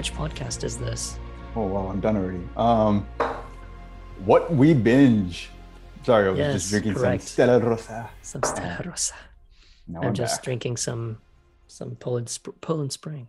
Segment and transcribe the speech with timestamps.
[0.00, 1.18] which podcast is this?
[1.54, 2.40] Oh well, I'm done already.
[2.56, 3.06] Um,
[4.24, 5.50] what we binge?
[6.04, 7.22] Sorry, I was Yes, just drinking correct.
[7.24, 8.08] some Stella Rosa.
[8.22, 9.12] Some Stella Rosa.
[9.86, 10.44] Now I'm, I'm, just back.
[10.44, 11.18] drinking some
[11.66, 13.28] some Poland Poland Spring.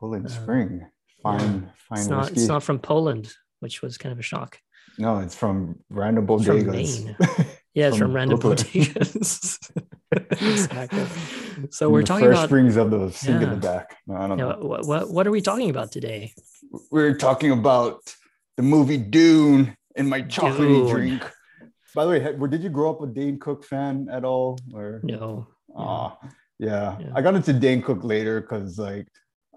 [0.00, 0.86] Poland uh, Spring.
[1.22, 2.40] Fine, fine It's not whiskey.
[2.40, 4.58] it's not from Poland, which was kind of a shock.
[4.98, 6.66] No, it's from random It's from.
[6.66, 7.16] Maine.
[7.74, 9.70] Yeah, it's from, From random bodegas.
[10.32, 11.04] exactly.
[11.70, 13.96] So we're the talking first about springs of the sink in the back.
[14.06, 14.58] No, I don't you know.
[14.60, 16.32] what, what what are we talking about today?
[16.90, 18.00] We're talking about
[18.56, 21.22] the movie Dune and my chocolatey drink.
[21.94, 24.58] By the way, did you grow up a Dane Cook fan at all?
[24.74, 25.46] Or No.
[25.76, 26.18] Ah,
[26.58, 26.96] yeah.
[27.00, 27.12] Yeah.
[27.14, 29.08] I got into Dane Cook later because like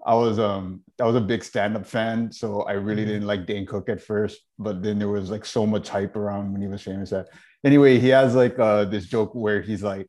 [0.04, 3.08] I was um I was a big stand-up fan, so I really Mhm.
[3.08, 6.52] didn't like Dane Cook at first, but then there was like so much hype around
[6.52, 7.28] when he was famous that
[7.64, 10.08] anyway, he has like uh this joke where he's like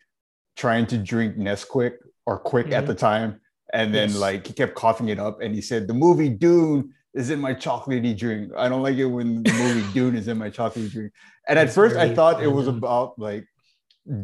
[0.56, 1.94] trying to drink Nesquik
[2.26, 2.88] or quick at Mhm.
[2.88, 3.42] the time,
[3.74, 4.18] and then Yes.
[4.20, 7.54] like he kept coughing it up and he said the movie Dune is in my
[7.54, 8.52] chocolatey drink.
[8.58, 11.12] I don't like it when the movie Dune is in my chocolatey drink.
[11.48, 13.46] And at first I thought it was about like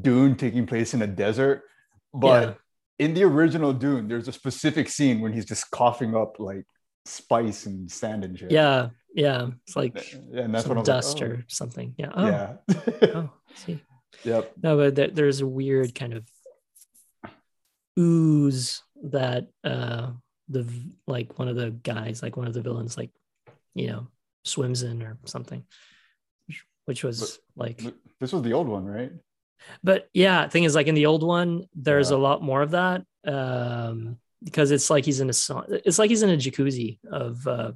[0.02, 1.64] Dune taking place in a desert,
[2.14, 2.54] but Yeah.
[3.06, 6.66] in the original Dune, there's a specific scene when he's just coughing up like
[7.06, 8.52] spice and sand and shit.
[8.52, 9.48] Yeah, yeah.
[9.66, 9.96] It's like
[10.32, 11.96] Yeah, and that's what dust like, or something.
[11.98, 12.12] Yeah.
[12.14, 13.12] oh, Oh, yeah.
[13.16, 13.80] oh, see.
[14.24, 14.52] Yep.
[14.62, 16.24] No, but there, there's a weird kind of
[17.98, 20.12] ooze that uh
[20.48, 20.68] the
[21.08, 23.12] like one of the guys, like one of the villains, like
[23.76, 24.08] you know,
[24.44, 25.64] swims in or something,
[26.86, 27.80] which- was like.
[28.20, 29.12] This was the old one, right?
[29.84, 32.18] But yeah, thing is, like in the old one, there's Yeah.
[32.18, 35.66] a lot more of that um because it's like he's in a song.
[35.70, 37.74] It's like he's in a jacuzzi of uh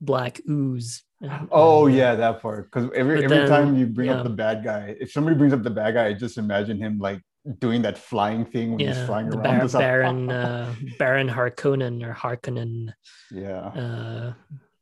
[0.00, 1.02] black ooze.
[1.22, 2.70] And- Oh and, uh, yeah, that part.
[2.70, 4.16] Because every every then, time you bring yeah.
[4.16, 6.98] up the bad guy, if somebody brings up the bad guy, I just imagine him
[6.98, 7.20] like
[7.58, 9.44] doing that flying thing when he's flying the around.
[9.58, 12.92] Bar- Just Baron uh, Baron Harkonnen or Harkonnen,
[13.30, 13.66] yeah.
[13.66, 14.32] uh,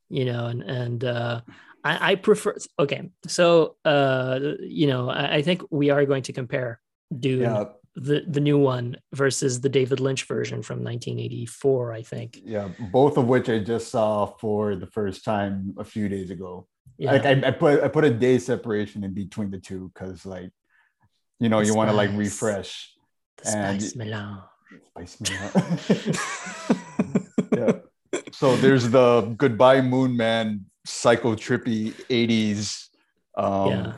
[0.08, 1.40] you know, and and uh,
[1.84, 2.56] I, I prefer.
[2.78, 6.80] Okay, so uh, you know, I, I think we are going to compare
[7.18, 7.64] Dune, Yeah.
[7.96, 11.92] The the new one, versus the David Lynch version from 1984.
[11.92, 12.40] I think.
[12.44, 12.68] Yeah.
[12.92, 16.66] Both of which I just saw for the first time a few days ago.
[16.98, 17.12] Yeah.
[17.12, 20.50] like I, I put I put a day separation in between the two because like
[21.38, 22.92] you know The you want to like refresh
[23.42, 24.40] the and- spice melange.
[24.90, 25.54] spice me up.
[27.56, 27.72] yeah.
[28.32, 32.88] So there's the goodbye moon man psycho trippy 80s
[33.36, 33.92] um yeah,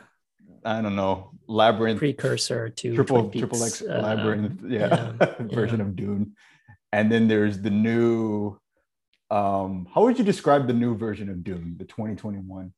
[0.64, 5.80] I don't know labyrinth precursor to triple Twin triple X uh, labyrinth yeah, yeah, version
[5.80, 5.86] yeah.
[5.86, 6.36] of Dune
[6.92, 8.58] and then there's the new
[9.30, 12.72] um how would you describe the new version of Dune the 2021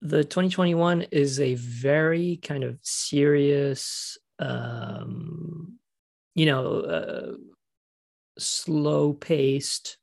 [0.00, 5.78] the 2021 is a very kind of serious um
[6.34, 7.32] you know uh,
[8.38, 9.98] slow paced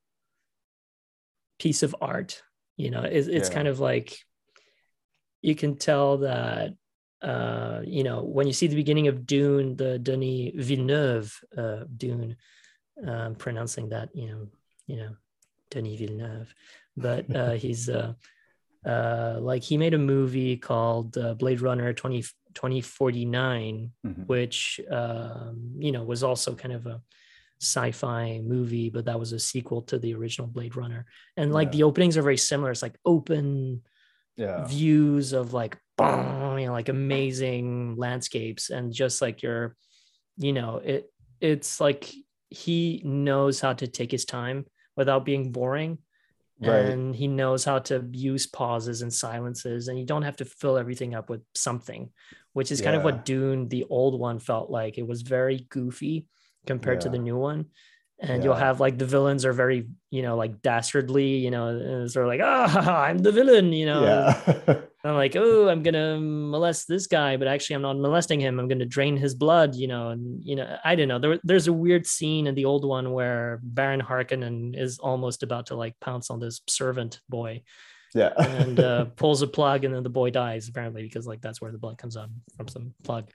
[1.57, 2.43] piece of art
[2.75, 3.55] you know it's, it's Yeah.
[3.55, 4.24] kind of like
[5.49, 6.67] you can tell that
[7.31, 11.27] uh you know when you see the beginning of dune the denis villeneuve
[11.61, 12.35] uh dune
[13.09, 14.41] um pronouncing that you know
[14.91, 15.11] you know
[15.71, 16.49] denis villeneuve
[17.05, 18.11] but uh he's uh
[18.93, 22.21] uh like he made a movie called uh, blade runner 20
[22.53, 24.27] 2049 Mhm.
[24.33, 25.55] which um
[25.85, 26.97] you know was also kind of a
[27.61, 31.01] sci-fi movie but that was a sequel to the original blade runner
[31.37, 31.77] and like Yeah.
[31.77, 33.81] the openings are very similar it's like open
[34.35, 34.65] yeah.
[34.65, 39.75] views of like boom, you know like amazing landscapes and just like your
[40.37, 42.13] you know it it's like
[42.49, 44.65] he knows how to take his time
[44.95, 45.97] without being boring.
[46.61, 46.85] Right.
[46.85, 50.77] And he knows how to use pauses and silences and you don't have to fill
[50.77, 52.11] everything up with something
[52.53, 54.97] which is kind of what dune the old one felt like.
[54.97, 56.27] It was very goofy
[56.65, 57.65] compared to the new one
[58.19, 62.25] and you'll have like the villains are very you know like dastardly you know sort
[62.25, 66.87] of like ah i'm the villain you know yeah I'm like, oh, I'm gonna molest
[66.87, 68.59] this guy, but actually, I'm not molesting him.
[68.59, 70.09] I'm gonna drain his blood, you know.
[70.09, 71.19] And you know, I don't know.
[71.19, 75.67] There, there's a weird scene in the old one where Baron Harkonnen is almost about
[75.67, 77.61] to like pounce on this servant boy
[78.15, 81.61] yeah and uh, pulls a plug, and then the boy dies apparently because like that's
[81.61, 83.29] where the blood comes out from some plug.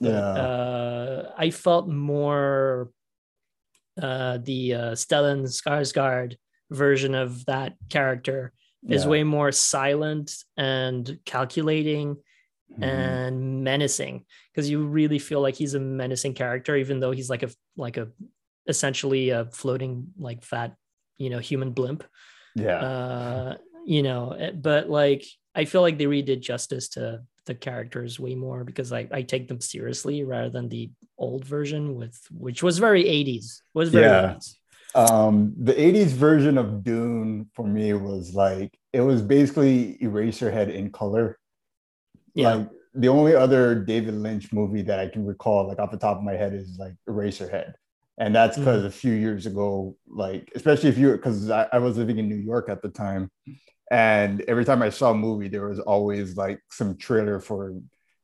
[0.00, 0.10] Yeah.
[0.10, 2.90] uh, I felt more
[4.00, 6.36] uh, the uh, Stellan Skarsgård
[6.70, 8.52] version of that character
[8.88, 9.10] is Yeah.
[9.10, 12.16] way more silent and calculating
[12.78, 12.82] Mhm.
[12.82, 17.42] and menacing because you really feel like he's a menacing character even though he's like
[17.42, 18.08] a like a
[18.66, 20.74] essentially a floating like fat
[21.16, 22.04] you know human blimp
[22.56, 23.56] yeah uh
[23.86, 28.34] you know eh, but like i feel like they redid justice to the characters way
[28.34, 32.78] more because I, I take them seriously rather than the old version with which was
[32.78, 34.34] very 80s was very Yeah.
[34.34, 34.56] 80s
[34.94, 40.90] um, the 80s version of Dune for me was like it was basically Eraserhead in
[40.90, 41.38] color.
[42.34, 42.54] Yeah.
[42.54, 46.16] Like the only other David Lynch movie that I can recall, like off the top
[46.16, 47.74] of my head, is like Eraserhead.
[48.18, 48.86] And that's because Mhm.
[48.86, 52.36] a few years ago, like, especially if you, because I, I was living in New
[52.36, 53.30] York at the time.
[53.90, 57.74] And every time I saw a movie, there was always like some trailer for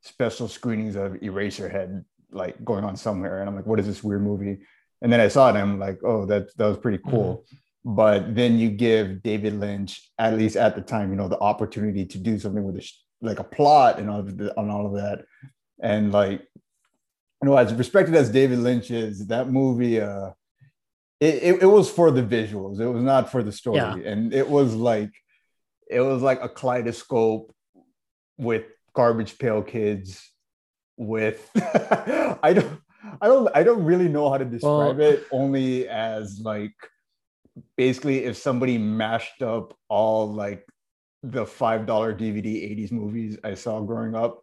[0.00, 3.40] special screenings of Eraserhead, like going on somewhere.
[3.40, 4.58] And I'm like, what is this weird movie?
[5.02, 7.44] And then I saw it and I'm like, oh, that, that was pretty cool.
[7.84, 12.06] But then you give David Lynch, at least at the time, you know, the opportunity
[12.06, 14.86] to do something with a, sh- like a plot and all of the, on all
[14.86, 15.24] of that.
[15.80, 16.40] And like,
[17.42, 20.30] you know, as respected as David Lynch is, that movie, uh,
[21.20, 22.80] it, it, it was for the visuals.
[22.80, 23.78] It was not for the story.
[23.78, 23.96] Yeah.
[23.96, 25.10] And it was like,
[25.92, 27.52] it was like a kaleidoscope
[28.38, 30.30] with garbage pail kids
[30.96, 31.50] with
[32.42, 32.80] I don't
[33.20, 36.74] I don't I don't really know how to describe Well- it only as like
[37.76, 40.66] basically if somebody mashed up all like
[41.22, 42.46] the five dollar DVD
[42.76, 44.42] 80s movies I saw growing up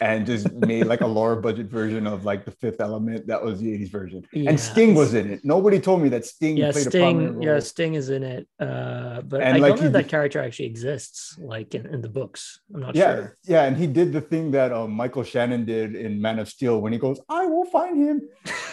[0.00, 3.60] and just made like a lower budget version of like the fifth element that was
[3.60, 4.50] the 80s version Yeah.
[4.50, 7.44] and Sting was in it nobody told me that Sting yeah, played a prominent role
[7.44, 8.48] Yeah, Sting is in it.
[8.60, 12.00] Uh, but And, I like, don't know if that character actually exists, like in, in
[12.00, 12.60] the books.
[12.74, 13.36] I'm not yeah, sure.
[13.44, 16.80] yeah, and he did the thing that uh, Michael Shannon did in Man of Steel
[16.80, 18.16] when he goes, "I will find him."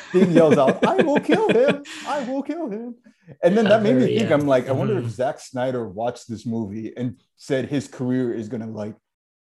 [0.10, 1.84] Sting yells out, "I will kill him!
[2.08, 2.96] I will kill him!"
[3.44, 4.30] And then that made me think.
[4.30, 4.34] yeah.
[4.36, 5.10] I'm like, I wonder if Mhm.
[5.22, 8.96] Zack Snyder watched this movie and said his career is gonna like,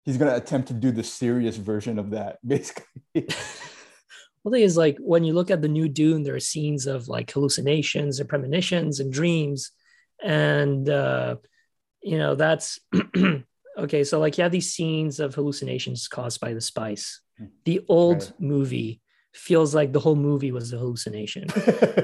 [0.06, 2.86] he's gonna attempt to do the serious version of that, basically.
[3.14, 6.86] Well, the thing is, like when you look at the new Dune, there are scenes
[6.86, 9.72] of like hallucinations and premonitions and dreams,
[10.22, 11.36] and uh,
[12.02, 12.78] you know that's
[13.78, 14.04] okay.
[14.04, 17.20] So like you have these scenes of hallucinations caused by the spice.
[17.64, 18.32] The old Right.
[18.40, 19.00] movie
[19.34, 21.48] feels like the whole movie was a hallucination.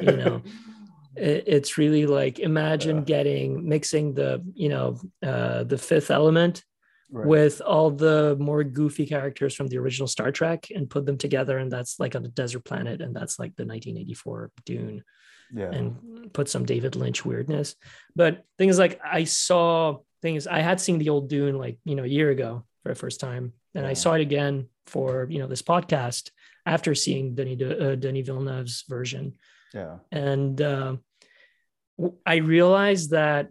[0.01, 0.43] you know
[1.17, 3.05] it, it's really like imagine Yeah.
[3.05, 6.65] getting mixing the you know uh, the fifth element
[7.15, 7.27] Right.
[7.27, 11.59] with all the more goofy characters from the original Star Trek and put them together,
[11.59, 15.05] and that's like on a desert planet, and that's like the 1984 Dune,
[15.53, 17.77] yeah, and put some David Lynch weirdness.
[18.17, 22.05] But things like I saw things I had seen the old Dune like you know
[22.05, 25.47] a year ago for the first time, and I saw it again for you know
[25.47, 26.31] this podcast
[26.65, 29.35] after seeing Denis De, uh, Denis Villeneuve's version,
[29.75, 30.97] yeah, and uh,
[32.25, 33.51] I realized that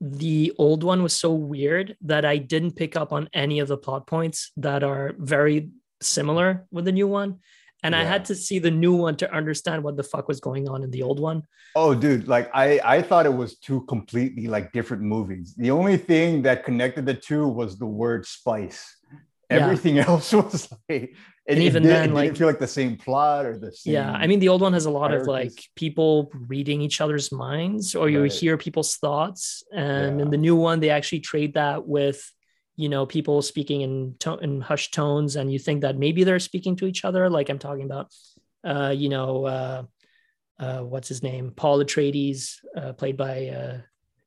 [0.00, 3.76] the old one was so weird that I didn't pick up on any of the
[3.76, 7.38] plot points that are very similar with the new one.
[7.82, 10.68] And I had to see the new one to understand what the fuck was going
[10.68, 11.44] on in the old one.
[11.74, 15.54] Oh, dude, like I, I thought it was two completely like different movies.
[15.56, 18.96] The only thing that connected the two was the word spice.
[19.50, 19.64] Yeah.
[19.64, 21.14] Everything else was like,
[21.50, 23.94] And it even did- then, like- feel like the same plot or the same.
[23.94, 24.10] Yeah.
[24.12, 27.94] I mean, the old one has a lot of like people reading each other's minds,
[27.94, 28.32] or you Right.
[28.32, 29.62] hear people's thoughts.
[29.72, 32.18] And in the new one, they actually trade that with,
[32.76, 35.36] you know, people speaking in, to- in hushed tones.
[35.36, 37.28] And you think that maybe they're speaking to each other.
[37.28, 38.06] Like I'm talking about,
[38.64, 39.82] uh, you know, uh,
[40.58, 41.52] uh, what's his name?
[41.56, 43.78] Paul Atreides, uh, played by uh,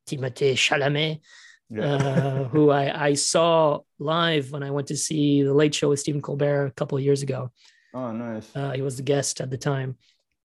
[0.08, 1.20] Timothée Chalamet,
[1.69, 1.83] yeah.
[1.83, 6.00] uh, who I, I saw live when I went to see the Late Show with
[6.00, 7.51] Stephen Colbert a couple of years ago.
[7.93, 8.50] oh, nice.
[8.55, 9.98] Uh, he was the guest at the time,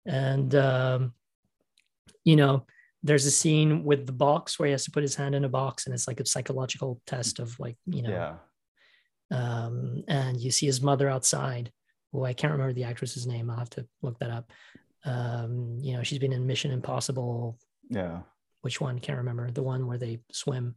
[0.06, 1.14] and um,
[2.24, 2.66] you know,
[3.04, 5.50] there's a scene with the box where he has to put his hand in a
[5.50, 8.10] box, and it's like a psychological test of like you know,
[9.32, 9.36] yeah.
[9.38, 11.72] um, and you see his mother outside,
[12.12, 13.50] who I can't remember the actress's name.
[13.50, 14.52] I'll have to look that up.
[15.06, 17.58] Um, you know, she's been in Mission Impossible.
[17.90, 18.22] Yeah.
[18.62, 19.00] Which one?
[19.00, 19.52] Can't remember.
[19.52, 20.76] The one where they swim.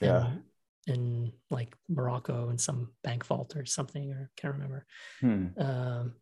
[0.00, 0.32] Yeah.
[0.86, 4.86] In, in like Morocco in some bank vault or something, or can't remember.
[5.20, 5.46] Hmm.
[5.58, 6.14] Um,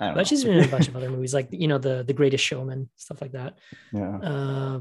[0.00, 0.24] I don't but know.
[0.24, 2.88] she's been in a bunch of other movies, like you know, the the Greatest Showman,
[2.96, 3.58] stuff like that.
[3.92, 4.16] yeah.
[4.18, 4.80] Uh,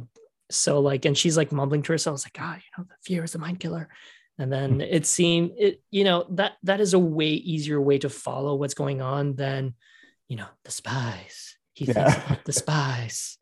[0.50, 3.32] so like, and she's like mumbling to herself, like, ah, you know, the fear is
[3.34, 3.90] the mind killer.
[4.38, 4.82] And then Hmm.
[4.82, 8.74] it seemed it, you know, that that is a way easier way to follow what's
[8.74, 9.76] going on than,
[10.28, 11.56] you know, the spies.
[11.74, 12.26] He thinks Yeah.
[12.26, 13.38] about the spies,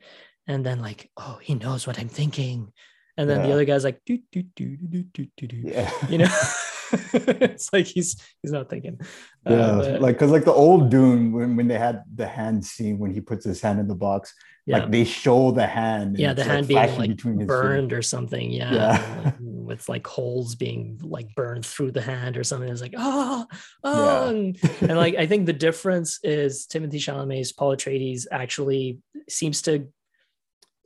[0.48, 2.72] and then like, oh, he knows what I'm thinking,
[3.20, 5.58] and then the other guy's like, do do do do do do do.
[5.58, 5.92] Yeah.
[6.10, 6.28] You know,
[7.14, 8.98] it's like he's he's not thinking.
[9.46, 12.66] Uh, Yeah, but- like because like the old Dune when, when they had the hand
[12.66, 14.34] scene when he puts his hand in the box,
[14.66, 14.80] yeah.
[14.80, 16.18] like they show the hand.
[16.18, 19.22] yeah the it's, like, hand being like between burned or something yeah, Yeah.
[19.26, 19.36] like,
[19.70, 23.46] with like holes being like burned through the hand or something it's like oh
[23.84, 24.30] oh Yeah.
[24.30, 29.88] and, and like i think the difference is timothée chalamet's paul atreides actually seems to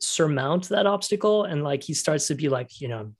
[0.03, 3.15] surmount that obstacle and like he starts to be like you know i'm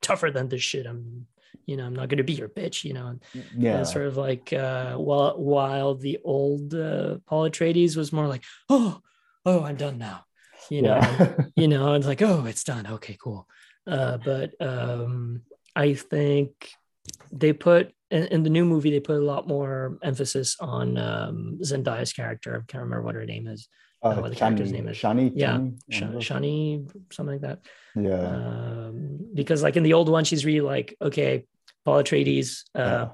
[0.00, 1.26] tougher than this shit i'm
[1.66, 3.22] you know i'm not going to be your bitch you know and
[3.56, 8.26] Yeah, and sort of like uh while while the old uh paul atreides was more
[8.26, 9.00] like oh
[9.46, 10.24] oh i'm done now
[10.70, 11.00] you know,
[11.56, 12.86] you know, it's like, oh, it's done.
[12.86, 13.48] Okay, cool.
[13.86, 15.42] Uh, but um,
[15.76, 16.70] I think
[17.32, 21.58] they put in, in, the new movie they put a lot more emphasis on um,
[21.62, 22.54] Zendaya's character.
[22.54, 23.68] I can't remember what her name is.
[24.04, 24.96] Uh, what the Shani, character's name is.
[24.96, 25.32] Shani.
[25.34, 25.58] Yeah,
[25.90, 27.60] Shani, Shani, something like that.
[27.96, 28.18] Yeah.
[28.18, 31.46] Um, because like in the old one, she's really like, okay,
[31.84, 32.64] Paul Atreides.
[32.74, 33.08] Uh,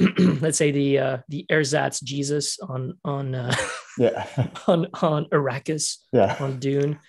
[0.00, 0.08] yeah.
[0.40, 3.52] let's say the uh, the ersatz Jesus on on uh,
[3.98, 4.28] yeah
[4.68, 7.00] on on Arrakis yeah on Dune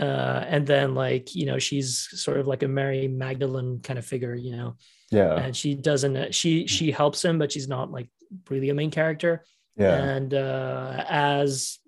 [0.00, 4.06] uh, and then like you know she's sort of like a Mary Magdalene kind of
[4.06, 4.76] figure, you know.
[5.10, 5.34] Yeah.
[5.34, 6.34] And she doesn't.
[6.34, 8.08] She she helps him, but she's not like
[8.48, 9.44] really a main character.
[9.76, 9.94] Yeah.
[9.94, 11.78] And uh, as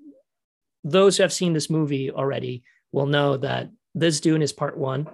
[0.85, 5.05] those who have seen this movie already will know that this Dune is part one,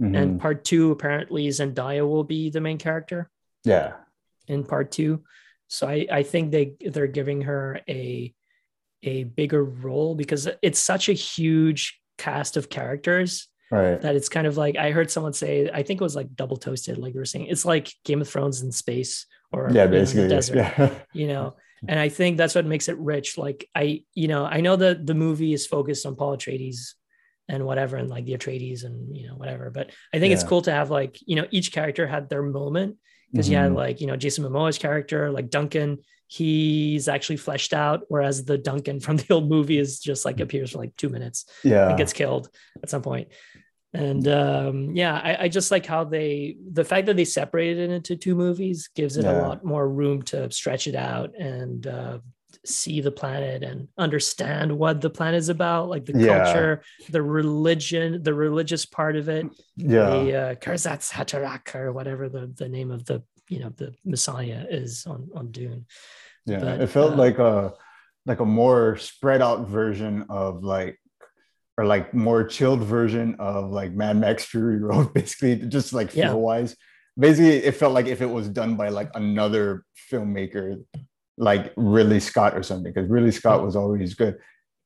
[0.00, 0.14] mm-hmm.
[0.14, 3.30] and part two apparently Zendaya will be the main character.
[3.64, 3.94] Yeah.
[4.46, 5.24] In part two,
[5.68, 8.34] so I I think they they're giving her a
[9.02, 14.46] a bigger role because it's such a huge cast of characters right that it's kind
[14.46, 17.20] of like i heard someone say i think it was like double toasted like you
[17.20, 20.90] were saying it's like game of thrones in space or yeah basically know, desert yeah.
[21.14, 21.54] you know
[21.88, 25.06] and i think that's what makes it rich like i you know i know that
[25.06, 26.94] the movie is focused on paul atreides
[27.48, 30.34] and whatever and like the atreides and you know whatever but i think yeah.
[30.34, 32.96] it's cool to have like you know each character had their moment
[33.32, 33.52] because mm-hmm.
[33.52, 33.76] you had mm-hmm.
[33.76, 39.00] like you know jason momoa's character like duncan he's actually fleshed out whereas the duncan
[39.00, 42.12] from the old movie is just like appears for like two minutes yeah and gets
[42.12, 42.48] killed
[42.82, 43.28] at some point
[43.92, 47.92] and um yeah I, I just like how they the fact that they separated it
[47.92, 49.32] into two movies gives it yeah.
[49.32, 52.18] a lot more room to stretch it out and uh
[52.64, 56.44] see the planet and understand what the planet is about, like the yeah.
[56.44, 59.46] culture, the religion, the religious part of it.
[59.76, 60.10] Yeah.
[60.10, 64.64] The uh, Kwisatz Haderach or whatever the, the name of the you know the Messiah
[64.68, 65.86] is on on Dune.
[66.46, 67.74] Yeah, but, it felt uh, like a
[68.26, 70.99] like a more spread out version of like
[71.80, 76.24] or like more chilled version of like Mad Max Fury Road, basically, just like feel
[76.24, 76.32] yeah.
[76.34, 76.76] wise.
[77.18, 80.84] Basically, it felt like if it was done by like another filmmaker,
[81.38, 84.36] like Ridley Scott or something, because Ridley Scott was always good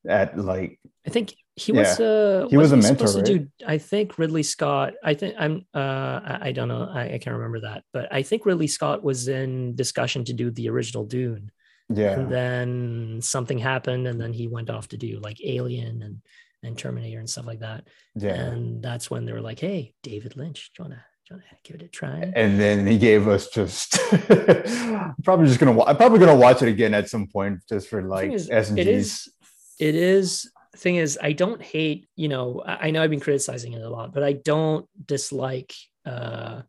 [0.09, 2.07] at like I think he was yeah.
[2.07, 3.25] uh he was a mentor right?
[3.25, 7.19] do, i think ridley scott i think i'm uh i, I don't know I, I,
[7.19, 11.05] can't remember that but i think ridley scott was in discussion to do the original
[11.05, 11.53] dune
[11.95, 16.23] yeah and then something happened and then he went off to do like alien and
[16.65, 17.87] and terminator and stuff like that.
[18.15, 18.35] Yeah.
[18.35, 21.37] And that's when they were like hey david lynch do you want to do you
[21.37, 22.33] want to give it a try?
[22.37, 23.93] And then he gave us just
[25.25, 28.31] probably just gonna i'm probably gonna watch it again at some point just for like
[28.33, 29.33] s and it is
[29.79, 33.81] it is thing is i don't hate you know i know i've been criticizing it
[33.81, 35.73] a lot but i don't dislike
[36.05, 36.61] uh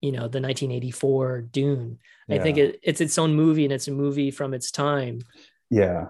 [0.00, 1.98] you know the 1984 dune.
[2.28, 2.36] Yeah.
[2.36, 5.20] i think it, it's its own movie and it's a movie from its time.
[5.70, 6.06] Yeah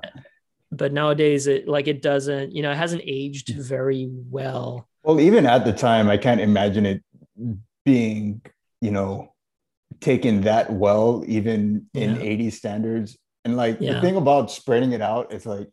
[0.76, 5.46] but nowadays it like it doesn't you know it hasn't aged very well well even
[5.46, 7.02] at the time i can't imagine it
[7.84, 8.40] being
[8.80, 9.32] you know
[10.00, 12.22] taken that well even in yeah.
[12.22, 13.94] 80 standards and like yeah.
[13.94, 15.68] the thing about spreading it out it's like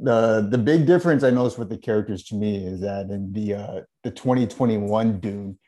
[0.00, 3.54] the the big difference I noticed with the characters to me is that in the
[3.54, 5.58] uh, the 2021 Dune,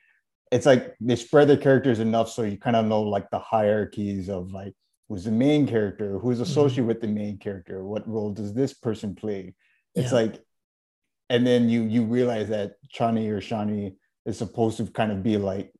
[0.52, 4.28] it's like they spread the characters enough so you kind of know like the hierarchies
[4.28, 4.74] of like
[5.08, 6.42] who's the main character, who's mm-hmm.
[6.42, 6.88] associated mm-hmm.
[6.88, 9.54] with the main character, what role does this person play?
[9.94, 10.18] It's yeah.
[10.18, 10.42] like,
[11.30, 15.36] and then you you realize that Chani or Shani is supposed to kind of be
[15.36, 15.72] like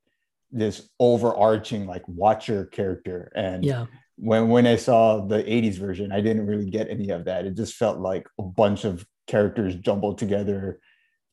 [0.51, 3.85] this overarching like watcher character and yeah
[4.19, 7.47] when when I saw the 80s version, I didn't really get any of that.
[7.47, 10.81] It just felt like a bunch of characters jumbled together.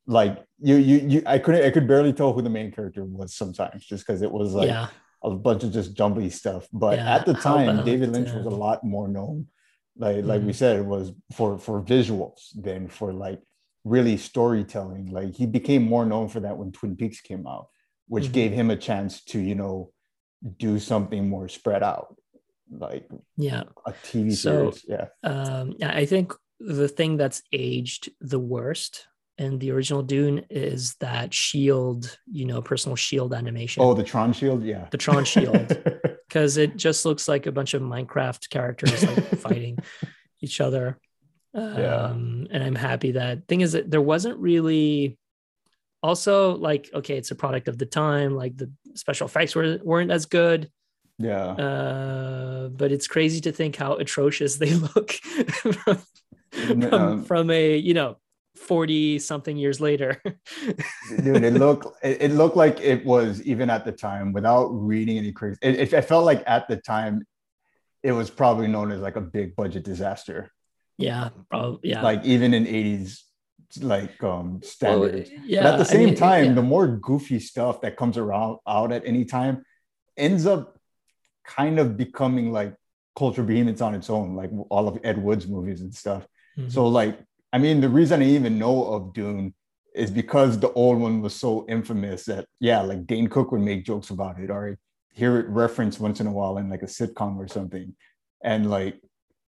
[0.06, 3.36] Like you you you I couldn't I could barely tell who the main character was
[3.36, 4.88] sometimes just because it was like yeah.
[5.25, 6.67] A bunch of just jumbly stuff.
[6.72, 9.48] But yeah, at the time, David Lynch was a lot more known.
[9.98, 10.27] Like mm-hmm.
[10.27, 10.53] like we mm-hmm.
[10.53, 13.41] said, it was for for visuals than for like
[13.84, 15.08] really storytelling.
[15.08, 17.67] Like he became more known for that when Twin Peaks came out,
[18.08, 18.34] which mm-hmm.
[18.34, 19.91] gave him a chance to, you know,
[20.58, 22.15] do something more spread out
[22.72, 28.39] like yeah a tv so, series yeah um i think the thing that's aged the
[28.39, 33.84] worst in the original dune is that shield you know personal shield animation.
[33.84, 34.63] Oh the tron shield?
[34.63, 34.88] Yeah.
[34.92, 35.77] The tron shield.
[36.27, 39.77] Because it just looks like a bunch of minecraft characters like fighting
[40.42, 41.00] each other.
[41.54, 42.10] Um yeah.
[42.10, 45.18] and i'm happy that thing is that there wasn't really
[46.04, 50.12] also like okay it's a product of the time like the special effects were, weren't
[50.12, 50.70] as good.
[51.18, 51.46] Yeah.
[51.46, 56.01] Uh, but it's crazy to think how atrocious they look from,
[56.51, 58.18] from, um, from, a, you know,
[58.65, 60.22] 40 something years later.
[60.24, 65.17] dude, it looked it, it, looked like it was even at the time without reading
[65.17, 65.57] any crazy.
[65.62, 67.25] It, it, felt like at the time
[68.03, 70.51] it was probably known as like a big budget disaster.
[70.98, 71.89] Yeah, probably.
[71.89, 72.01] Yeah.
[72.01, 73.22] Like even in 80s
[73.81, 75.29] like um standards.
[75.29, 75.63] Well, yeah.
[75.63, 76.53] but at the same I mean, time, yeah.
[76.53, 79.65] the more goofy stuff that comes around out at any time
[80.17, 80.79] ends up
[81.45, 82.75] kind of becoming like
[83.15, 86.27] culture behemoths on its own, like all of Ed Wood's movies and stuff.
[86.57, 86.72] Mhm.
[86.72, 87.19] So like,
[87.56, 89.54] I mean, the reason I even know of Dune
[89.94, 93.86] is because the old one was so infamous that yeah, like Dane Cook would make
[93.86, 94.78] jokes about it or
[95.14, 97.96] hear it referenced once in a while in like a sitcom or something.
[98.44, 99.00] And like,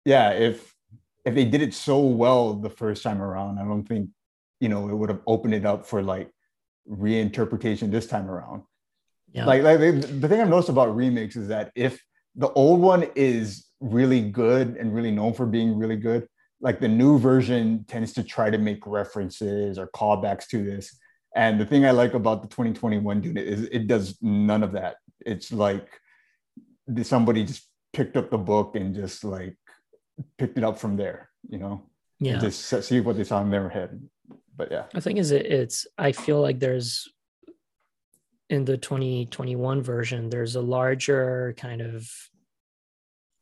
[0.04, 0.76] yeah, if
[1.24, 4.10] if they did it so well the first time around, I don't think
[4.60, 6.30] you know it would have opened it up for like
[6.90, 8.64] reinterpretation this time around.
[9.32, 9.46] yeah.
[9.46, 12.04] Like, like the the thing I've noticed about remakes is that if
[12.36, 16.28] the old one is really good and really known for being really good,
[16.64, 20.98] like the new version tends to try to make references or callbacks to this.
[21.36, 24.96] And the thing I like about the 2021 Dune is it does none of that.
[25.26, 25.90] It's like
[27.04, 29.58] somebody just picked up the book and just like
[30.38, 31.84] picked it up from there, you know,
[32.20, 32.38] yeah.
[32.38, 34.02] just see what they saw in their head.
[34.56, 37.12] But yeah, I think is it, it's I feel like there's
[38.50, 42.10] in the 2021 version there's a larger kind of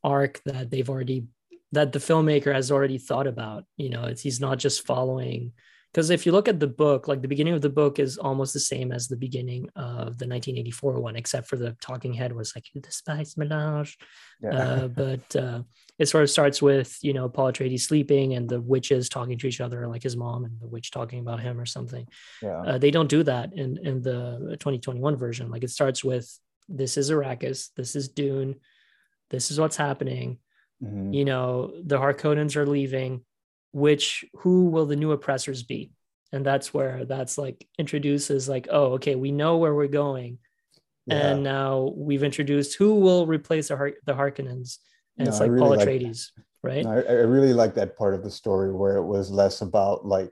[0.04, 1.26] arc that they've already
[1.72, 5.52] that the filmmaker has already thought about you know it's he's not just following
[5.92, 8.54] because if you look at the book like the beginning of the book is almost
[8.54, 12.54] the same as the beginning of the 1984 one except for the talking head was
[12.56, 13.98] like the spice melange
[14.42, 15.62] yeah, uh, but uh,
[16.00, 19.48] it sort of starts with you know Paul Atreides sleeping and the witches talking to
[19.48, 22.08] each other, like his mom and the witch talking about him or something.
[22.42, 25.52] yeah, Uh, they don't do that in in the 2021 version.
[25.52, 26.28] Like it starts with
[26.68, 28.56] this is Arrakis, this is Dune,
[29.30, 30.40] this is what's happening.
[30.84, 31.14] Mhm.
[31.14, 33.24] You know the Harkonnens are leaving.
[33.74, 35.92] Which who will the new oppressors be?
[36.34, 40.40] And that's where that's like introduces like oh okay we know where we're going
[41.06, 41.28] yeah.
[41.32, 44.78] and now we've introduced who will replace the Har- the Harkonnens,
[45.18, 46.32] and it's No, I like really Paul like- Atreides,
[46.64, 46.86] right?
[46.86, 50.32] I, I really like that part of the story where it was less about like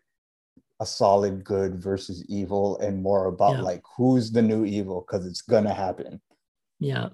[0.79, 3.61] a solid good versus evil and more about Yeah.
[3.63, 6.21] like who's the new evil because it's gonna happen.
[6.79, 7.09] Yeah,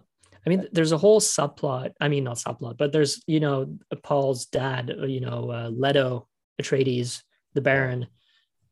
[0.46, 1.94] I mean, there's a whole subplot.
[2.00, 6.28] I mean, not subplot, but there's you know Paul's dad, uh, you know uh, Leto
[6.62, 7.22] Atreides,
[7.54, 8.08] the Baron.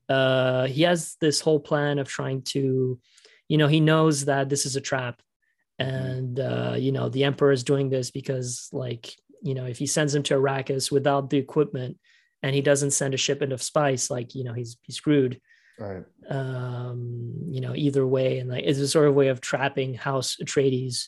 [0.07, 2.99] Uh, he has this whole plan of trying to,
[3.47, 5.21] you know, he knows that this is a trap,
[5.79, 9.87] and uh, you know the Emperor is doing this because like you know if he
[9.87, 11.97] sends him to Arrakis without the equipment
[12.43, 15.41] and he doesn't send a shipment of spice, like you know he's he's screwed.
[15.79, 16.03] Right.
[16.29, 20.37] um you know either way and like it's a sort of way of trapping house
[20.39, 21.07] atreides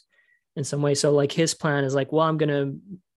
[0.56, 2.74] in some way so like his plan is like well i'm gonna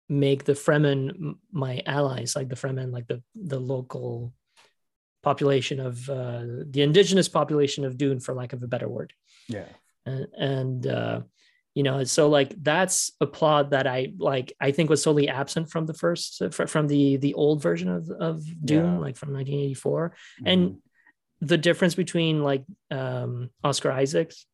[0.09, 4.33] make the fremen my allies like the fremen like the the local
[5.23, 9.13] population of uh the indigenous population of dune for lack of a better word
[9.49, 9.65] Yeah.
[10.05, 11.21] and, and uh
[11.75, 15.69] you know so like that's a plot that i like i think was totally absent
[15.69, 18.97] from the first from the the old version of of dune Yeah.
[18.99, 20.13] like from 1984
[20.45, 20.77] and Mhm.
[21.41, 24.45] the difference between like um oscar isaac's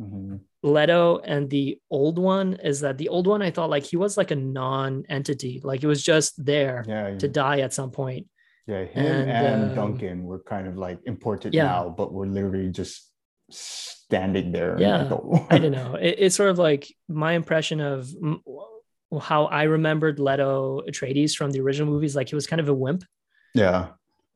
[0.00, 0.40] Mhm.
[0.62, 4.16] leto and the old one is that the old one i thought like he was
[4.16, 8.26] like a non-entity like it was just there yeah, to die at some point
[8.66, 8.84] yeah.
[8.84, 11.64] Him and, and, um, Duncan were kind of like important Yeah.
[11.64, 13.10] now, but we're literally just
[13.50, 14.76] standing there.
[14.78, 15.46] Yeah, oh.
[15.50, 15.96] I don't know.
[15.96, 18.08] It, it's sort of like my impression of
[19.20, 22.14] how I remembered Leto Atreides from the original movies.
[22.14, 23.04] Like he was kind of a wimp,
[23.54, 23.88] yeah.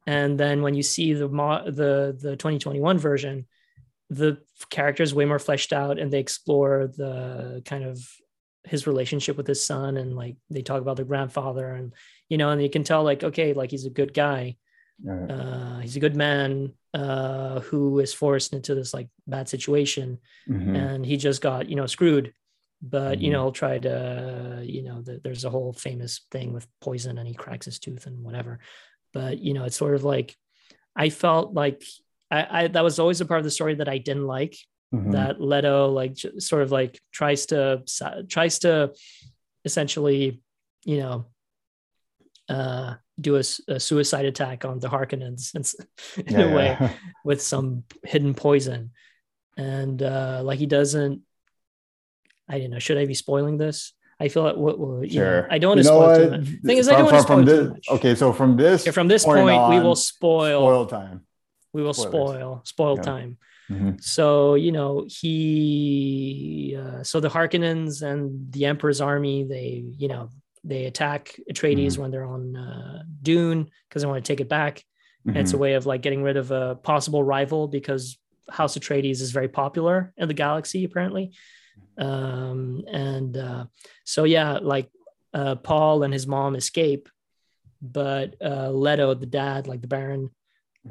[0.07, 3.47] and then when you see the mo- the the 2021 version,
[4.11, 4.39] the
[4.71, 7.99] character is way more fleshed out, and they explore the kind of
[8.65, 11.93] his relationship with his son, and like they talk about their grandfather, and
[12.29, 14.57] you know, and you can tell like okay, like he's a good guy,
[15.31, 20.19] uh, he's a good man uh, who is forced into this like bad situation.
[20.49, 20.77] Mhm.
[20.77, 22.33] and he just got you know screwed.
[22.83, 23.33] But you Mhm.
[23.33, 27.27] know he'll try to you know the, there's a whole famous thing with poison and
[27.27, 28.59] he cracks his tooth and whatever.
[29.13, 30.37] But you know it's sort of like
[30.95, 31.83] i felt like
[32.31, 34.57] I, I that was always a part of the story that i didn't like
[34.95, 35.13] Mhm.
[35.13, 37.83] that leto like j- sort of like tries to
[38.29, 38.93] tries to
[39.65, 40.41] essentially
[40.85, 41.27] you know
[42.49, 43.43] uh do a
[43.81, 45.63] suicide attack on the harkonnens in,
[46.27, 46.93] in Yeah, a way yeah.
[47.25, 48.91] with some hidden poison
[49.57, 51.23] and uh like he doesn't
[52.49, 55.47] i don't know should i be spoiling this i feel like what what- you know,
[55.51, 57.23] i don't want You to know spoil too much thing is i don't want to
[57.23, 59.97] spoil from too this- much Okay, so from this Okay, from this point, we will
[59.97, 61.27] spoil, spoil time.
[61.73, 62.11] We will spoilers.
[62.13, 63.03] spoil spoil Yeah.
[63.03, 63.39] time
[63.71, 64.03] Mhm.
[64.03, 70.31] so you know he uh, so the harkonnens and the emperor's army they you know
[70.65, 71.99] they attack atreides Mhm.
[71.99, 74.83] when they're on uh, dune because they want to take it back
[75.27, 75.61] and it's a Mhm.
[75.61, 80.13] way of like getting rid of a possible rival because House Atreides is very popular
[80.17, 81.33] in the galaxy apparently.
[81.99, 83.67] Um, and uh,
[84.05, 84.89] so yeah, like
[85.35, 87.09] uh, Paul and his mom escape,
[87.83, 90.31] but uh, Leto, the dad, like the Baron,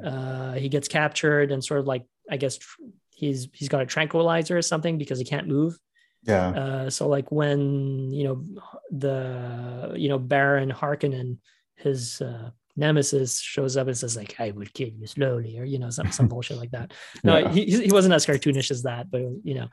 [0.04, 2.82] uh, he gets captured and sort of like I guess tr-
[3.14, 5.78] he's he's got a tranquilizer or something because he can't move.
[6.22, 6.48] Yeah.
[6.48, 8.44] Uh, so like when you know
[8.90, 11.38] the you know Baron Harkonnen,
[11.76, 15.78] his uh, nemesis shows up and says like I would kill you slowly or you
[15.78, 16.92] know some some bullshit like that.
[17.22, 17.52] No, Yeah.
[17.52, 19.68] he he wasn't as cartoonish as that, but you know,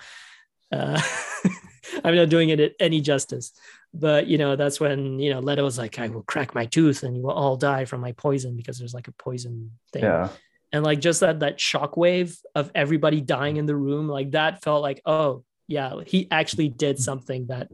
[0.71, 1.01] uh,
[2.03, 3.51] I'm not doing it any justice.
[3.93, 7.03] But you know that's when you know Leto was like I will crack my tooth
[7.03, 10.29] and you will all die from my poison because there's like a poison thing Yeah.
[10.71, 14.63] and like just that that shock wave of everybody dying in the room like that
[14.63, 17.69] felt like oh yeah he actually did something that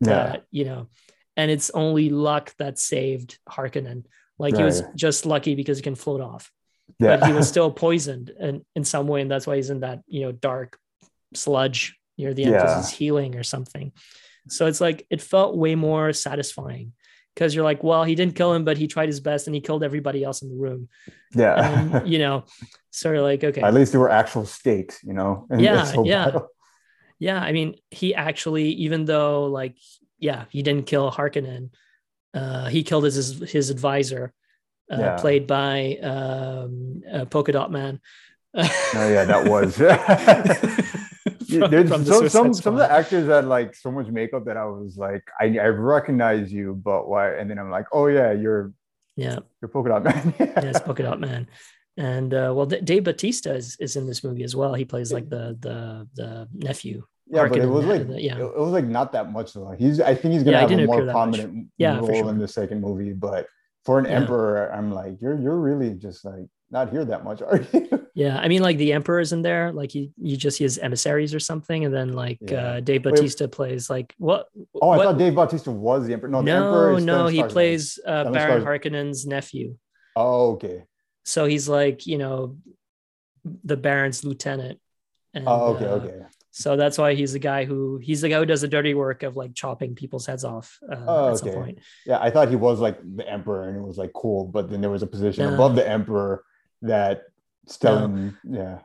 [0.00, 0.08] Yeah.
[0.10, 0.86] that you know
[1.36, 4.04] and it's only luck that saved Harkonnen
[4.38, 6.52] like he was just lucky because he can float off
[7.00, 7.16] Yeah.
[7.16, 10.02] but he was still poisoned and in some way and that's why he's in that
[10.06, 10.78] you know dark
[11.34, 12.76] sludge near the end because Yeah.
[12.82, 13.92] he's healing or something
[14.48, 16.92] so it's like it felt way more satisfying
[17.34, 19.60] because you're like well he didn't kill him but he tried his best and he
[19.60, 20.88] killed everybody else in the room
[21.34, 21.54] yeah.
[21.56, 22.44] and you know
[22.90, 25.46] sort of like okay At least there were actual stakes, you know.
[25.50, 26.24] Yeah, yeah.
[26.26, 26.48] battle.
[27.18, 29.74] yeah i mean he actually even though like
[30.18, 31.70] yeah he didn't kill harkonnen
[32.34, 34.32] uh he killed his his advisor
[34.92, 35.16] uh, Yeah.
[35.16, 38.00] played by um uh, polka dot man
[38.56, 39.74] Oh yeah, that was.
[41.58, 44.56] From- There's from some some some of the actors had like so much makeup that
[44.56, 47.34] I was like, I I recognize you, but why?
[47.36, 48.72] And then I'm like, oh yeah, you're
[49.16, 50.34] yeah you're polka dot man.
[50.40, 51.46] yeah it's polka dot man
[51.96, 55.12] and uh well D- dave bautista is, is in this movie as well he plays
[55.12, 58.38] like the the the nephew Yeah, but it was like the- yeah.
[58.38, 59.70] it, was like not that much though.
[59.78, 61.38] He's I think he's gonna Yeah, have a more appear that much.
[61.38, 62.30] prominent Yeah, role sure.
[62.30, 63.46] in the second movie, but
[63.84, 64.12] for an Yeah.
[64.20, 68.06] emperor, I'm like, you're you're really just like not here that much, are you?
[68.16, 71.34] yeah i mean like the emperor's in there like he you just see his emissaries
[71.34, 72.76] or something and then like Yeah.
[72.76, 73.50] uh dave Wait.
[73.50, 74.46] plays like what
[74.80, 76.28] oh, I thought Dave Bautista was the emperor.
[76.28, 79.76] No, the emperor no is no he plays uh, baron harkonnen's nephew
[80.16, 80.84] Oh, okay.
[81.24, 82.56] so he's like you know
[83.64, 84.78] the baron's lieutenant
[85.34, 86.20] and, Oh, okay, uh, okay.
[86.56, 89.24] So that's why he's the guy who he's the guy who does the dirty work
[89.24, 91.56] of like chopping people's heads off uh, Oh, at some okay.
[91.58, 94.46] point Yeah, I thought he was like the emperor, and it was like cool.
[94.46, 95.54] But then there was a position No.
[95.54, 96.44] above the emperor
[96.82, 97.22] that
[97.68, 98.34] Stellan.
[98.48, 98.78] Yeah.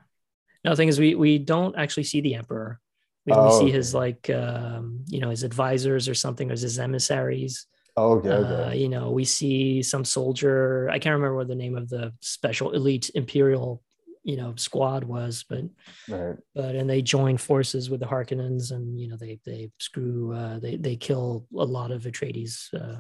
[0.66, 2.80] no the thing is we we don't actually see the emperor
[3.26, 6.80] we only Oh, see his like um you know his advisors or something or his
[6.80, 8.30] emissaries Oh, okay.
[8.30, 8.64] Okay.
[8.64, 10.90] Uh, you know, we see some soldier.
[10.90, 13.84] I can't remember what the name of the special elite imperial,
[14.24, 15.64] you know, squad was, but
[16.10, 16.36] right.
[16.54, 20.60] but and they join forces with the Harkonnens, and you know they they screw uh,
[20.60, 23.00] they they kill a lot of Atreides uh,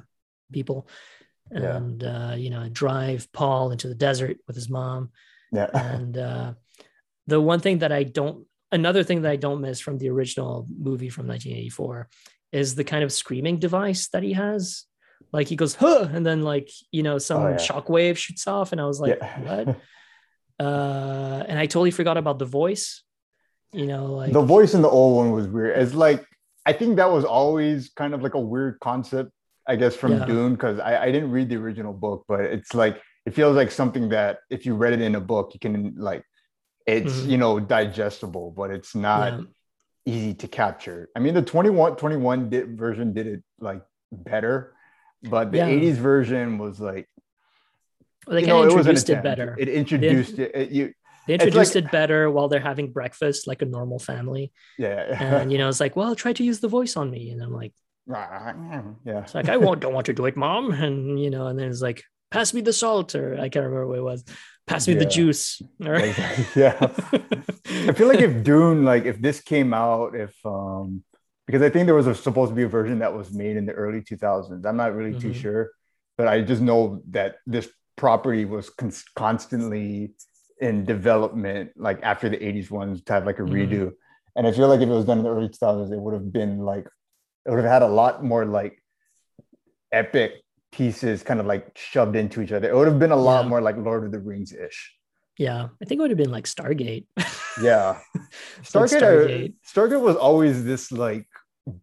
[0.51, 0.87] people,
[1.51, 1.75] Yeah.
[1.77, 5.11] and uh, you know drive Paul into the desert with his mom,
[5.51, 5.69] Yeah.
[5.73, 6.53] and uh,
[7.27, 10.67] the one thing that I don't another thing that I don't miss from the original
[10.69, 12.07] movie from 1984
[12.51, 14.85] is the kind of screaming device that he has.
[15.33, 17.55] Like he goes, huh, and then like you know some Oh, yeah.
[17.57, 19.65] shockwave shoots off, and I was like, yeah.
[19.65, 19.77] what?
[20.59, 23.03] Uh, and I totally forgot about the voice.
[23.71, 25.77] You know, like the voice in the old one was weird.
[25.77, 26.25] It's like
[26.65, 29.31] I think that was always kind of like a weird concept,
[29.67, 30.25] I guess, from Yeah.
[30.25, 33.71] Dune because I, I didn't read the original book, but it's like it feels like
[33.71, 36.23] something that if you read it in a book, you can like
[36.87, 37.29] it's Mhm.
[37.29, 39.45] you know digestible, but it's not yeah,
[40.13, 41.09] easy to capture.
[41.15, 44.73] I mean, the 21 21 did, version did it like better,
[45.23, 45.67] but the Yeah.
[45.69, 47.07] 80s version was like
[48.29, 49.55] Well, they you know, of it introduced it better.
[49.57, 50.51] It introduced it.
[50.55, 50.93] it- you
[51.27, 54.51] They it's like- introduced it better while they're having breakfast, like a normal family.
[54.77, 57.41] yeah And you know, it's like, well, try to use the voice on me, and
[57.43, 57.73] I'm like,
[58.07, 60.71] yeah it's like I won't, don't want to do it, mom.
[60.71, 63.87] And you know, and then it's like, pass me the salt, or I can't remember
[63.87, 64.23] what it was.
[64.67, 65.61] Pass me the juice.
[66.55, 66.77] Yeah.
[67.89, 71.03] I feel like if Dune, like if this came out, if um,
[71.47, 73.65] because I think there was a, supposed to be a version that was made in
[73.65, 74.63] the early 2000s.
[74.65, 75.35] I'm not really too Mhm.
[75.43, 75.71] sure,
[76.17, 77.67] but I just know that this
[78.03, 80.13] property was con- constantly
[80.61, 83.53] in development, like after the 80s ones to have like a Mhm.
[83.55, 83.91] redo.
[84.35, 86.31] And I feel like if it was done in the early 2000s, it would have
[86.31, 86.85] been like
[87.45, 88.75] it would have had a lot more like
[89.91, 90.31] epic
[90.71, 92.69] pieces kind of like shoved into each other.
[92.69, 93.49] It would have been a lot Yeah.
[93.49, 94.95] more like Lord of the Rings ish.
[95.37, 97.05] yeah, I think it would have been like Stargate.
[97.61, 97.99] Yeah.
[98.61, 98.99] Stargate, Stargate.
[99.01, 99.53] Stargate.
[99.73, 101.27] Stargate was always this like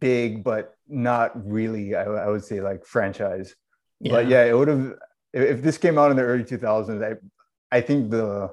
[0.00, 3.54] big, but not really, I, I would say, like franchise.
[4.00, 4.94] But yeah, it would have,
[5.32, 8.50] if, if this came out in the early 2000s, I, I think the,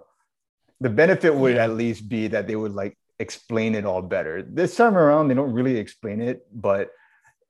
[0.81, 1.65] the benefit would Yeah.
[1.65, 4.41] at least be that they would like explain it all better.
[4.41, 6.89] This time around, they don't really explain it, but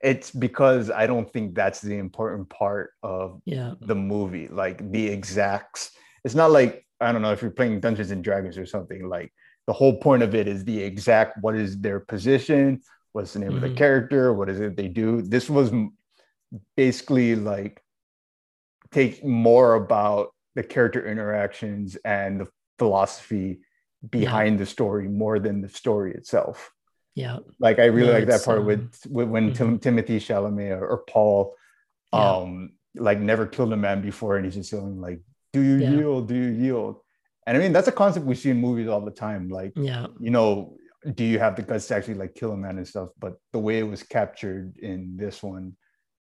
[0.01, 5.07] it's because I don't think that's the important part of yeah, the movie, like the
[5.07, 5.91] exacts.
[6.25, 9.07] It's not like I don't know if you're playing Dungeons and Dragons or something.
[9.07, 9.33] Like
[9.67, 12.81] the whole point of it is the exact what is their position,
[13.13, 13.77] what's the name of the Mhm.
[13.77, 15.21] character, what is it they do.
[15.21, 15.71] This was
[16.77, 17.82] basically like
[18.93, 23.59] take more about the character interactions and the philosophy
[24.09, 24.59] behind yeah.
[24.59, 26.71] the story more than the story itself.
[27.15, 27.39] Yeah.
[27.59, 29.77] Like I really yeah, like that part um, with, with when mm-hmm.
[29.77, 31.55] Tim, Timothée Chalamet or, or Paul
[32.11, 32.35] yeah.
[32.35, 36.27] um like never killed a man before and he's just saying like do you yield
[36.27, 36.97] do you yield
[37.47, 40.07] and I mean that's a concept we see in movies all the time like yeah
[40.19, 40.75] you know
[41.15, 43.59] do you have the guts to actually like kill a man and stuff but the
[43.59, 45.75] way it was captured in this one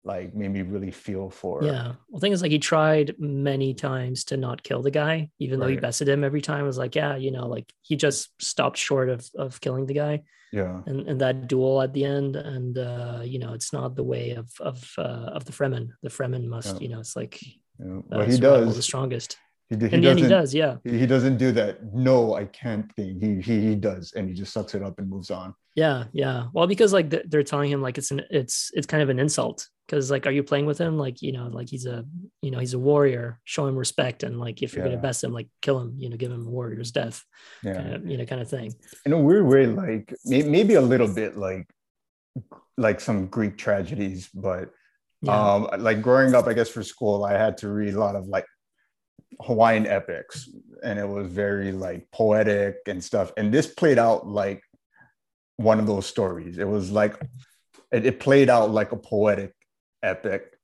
[0.04, 4.24] like made me really feel for yeah well thing is like he tried many times
[4.24, 5.66] to not kill the guy even right.
[5.66, 8.30] though he bested him every time it was like yeah you know like he just
[8.42, 12.36] stopped short of of killing the guy yeah and, and that duel at the end
[12.36, 16.10] and uh you know it's not the way of of uh of the fremen the
[16.10, 16.80] fremen must yeah.
[16.80, 18.00] you know it's like yeah.
[18.08, 19.38] well he does the strongest
[19.80, 20.76] he, he the end, he does, yeah.
[20.84, 21.94] He doesn't do that.
[21.94, 23.20] No, I can't thing.
[23.20, 25.54] He, he he does, and he just sucks it up and moves on.
[25.74, 26.46] Yeah, yeah.
[26.52, 29.68] Well, because like they're telling him like it's an it's it's kind of an insult
[29.86, 32.04] because like are you playing with him like you know like he's a
[32.42, 34.92] you know he's a warrior show him respect and like if you're yeah.
[34.92, 37.22] gonna best him like kill him you know give him a warrior's death
[37.62, 40.80] yeah kind of, you know kind of thing in a weird way like maybe a
[40.80, 41.68] little bit like
[42.76, 44.70] like some greek tragedies but
[45.22, 45.54] yeah.
[45.54, 48.26] um like growing up i guess for school i had to read a lot of
[48.26, 48.46] like
[49.40, 50.48] Hawaiian epics,
[50.82, 53.32] and it was very like poetic and stuff.
[53.36, 54.62] And this played out like
[55.56, 56.58] one of those stories.
[56.58, 57.20] It was like
[57.92, 59.54] it, it played out like a poetic
[60.02, 60.58] epic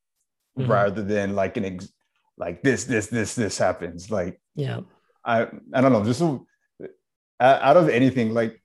[0.58, 0.70] mm-hmm.
[0.70, 1.92] rather than like an ex-
[2.36, 4.10] like this, this, this, this happens.
[4.10, 4.80] Like yeah,
[5.24, 6.04] I I don't know.
[6.04, 6.22] Just
[7.40, 8.62] out of anything, like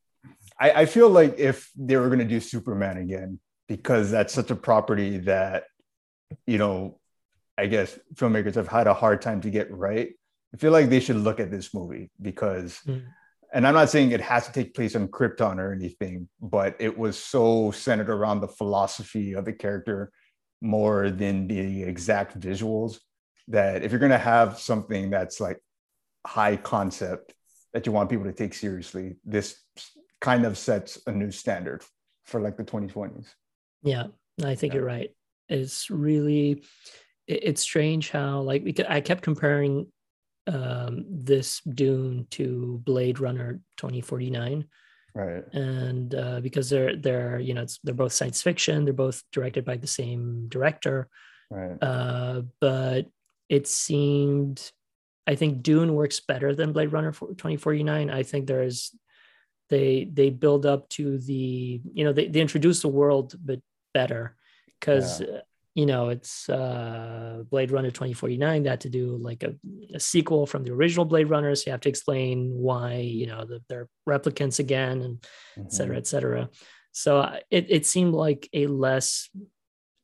[0.59, 4.55] I, I feel like if they were gonna do Superman again, because that's such a
[4.55, 5.65] property that
[6.47, 6.99] you know
[7.57, 10.09] I guess filmmakers have had a hard time to get right.
[10.53, 13.03] I feel like they should look at this movie because, mm.
[13.53, 16.97] and I'm not saying it has to take place on Krypton or anything, but it
[16.97, 20.11] was so centered around the philosophy of the character
[20.61, 22.99] more than the exact visuals
[23.47, 25.59] that if you're going to have something that's like
[26.25, 27.33] high concept
[27.73, 29.61] that you want people to take seriously, this
[30.21, 31.83] kind of sets a new standard
[32.25, 33.27] for like the 2020s.
[33.83, 34.07] Yeah,
[34.43, 34.79] I think yeah.
[34.79, 35.11] you're right.
[35.47, 36.63] It's really
[37.27, 39.87] it's strange how like I kept comparing
[40.47, 44.65] um, this Dune to Blade Runner 2049.
[45.13, 45.43] Right.
[45.53, 49.65] And uh, because they're they're you know it's, they're both science fiction, they're both directed
[49.65, 51.07] by the same director.
[51.49, 51.77] Right.
[51.81, 53.07] Uh, but
[53.49, 54.71] it seemed
[55.27, 58.09] I think Dune works better than Blade Runner 2049.
[58.09, 58.93] I think there's
[59.69, 63.59] they they build up to the you know they, they introduce the world but
[63.93, 64.35] better
[64.79, 65.39] because yeah
[65.75, 69.53] you know it's uh blade runner 2049 that to do like a,
[69.93, 71.53] a, sequel from the original blade Runner.
[71.53, 75.63] so you have to explain why you know the, they're replicants again and mm-hmm.
[75.65, 76.49] et cetera et cetera
[76.93, 79.29] so uh, it, it seemed like a less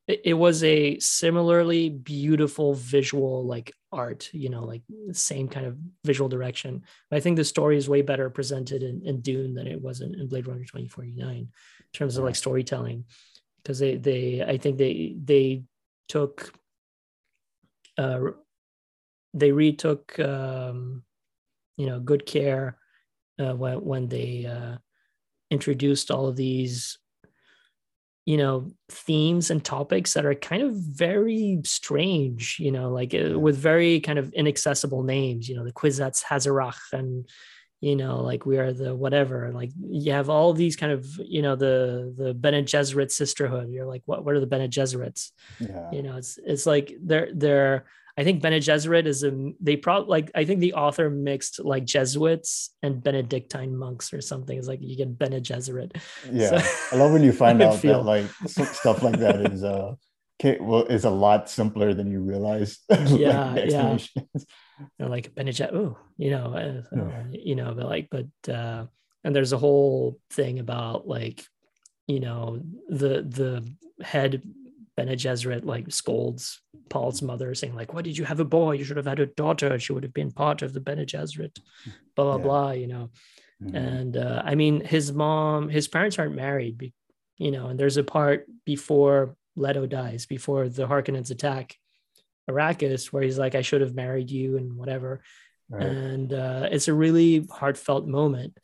[0.08, 4.82] it, it was a similarly beautiful visual like art you know like
[5.14, 9.02] same kind of visual direction but i think the story is way better presented in,
[9.06, 11.48] in dune than it was in, in blade runner 2049 in
[11.94, 13.06] terms of like storytelling
[13.64, 15.64] because they they I think they they
[16.08, 16.54] took
[17.98, 18.20] uh,
[19.34, 21.04] they retook um,
[21.78, 22.78] you know good care
[23.40, 24.78] uh, when when they uh,
[25.50, 26.98] introduced all of these
[28.26, 33.38] you know themes and topics that are kind of very strange you know like uh,
[33.40, 37.28] with very kind of inaccessible names you know the Kwisatz Haderach and
[37.82, 41.06] you know like we are the whatever And like you have all these kind of
[41.18, 45.32] you know the the Bene Gesserit sisterhood you're like what what are the Bene Gesserits
[45.60, 45.90] yeah.
[45.92, 47.86] you know it's it's like they're they're
[48.18, 51.86] I think Bene Gesserit is a they probably like I think the author mixed like
[51.86, 54.58] Jesuits and Benedictine monks or something.
[54.58, 55.96] It's like you get Bene Gesserit.
[56.30, 58.04] Yeah, so, I love when you find out feel.
[58.04, 59.96] that like stuff like that is uh
[60.60, 62.80] well is a lot simpler than you realize.
[62.90, 63.98] Yeah, like yeah
[64.82, 67.24] you know, like Benedict, oh, you know, uh, yeah.
[67.32, 68.86] you know, but like, but uh,
[69.24, 71.46] and there's a whole thing about like,
[72.08, 74.42] you know, the the head
[74.98, 78.74] Bene Gesserit like scolds Paul's mother, saying like, "Why did you have a boy?
[78.74, 79.80] You should have had a daughter.
[79.80, 81.60] She would have been part of the Bene Gesserit."
[82.16, 82.44] Blah blah yeah.
[82.44, 82.72] blah.
[82.72, 83.10] You know,
[83.64, 83.76] mm-hmm.
[83.76, 86.92] and uh, I mean, his mom, his parents aren't married,
[87.38, 91.78] you know, and there's a part before Leto dies, before the Harkonnens attack,
[92.50, 95.22] Arrakis where he's like, I should have married you and whatever.
[95.70, 95.84] Right.
[95.84, 98.58] And uh, it's a really heartfelt moment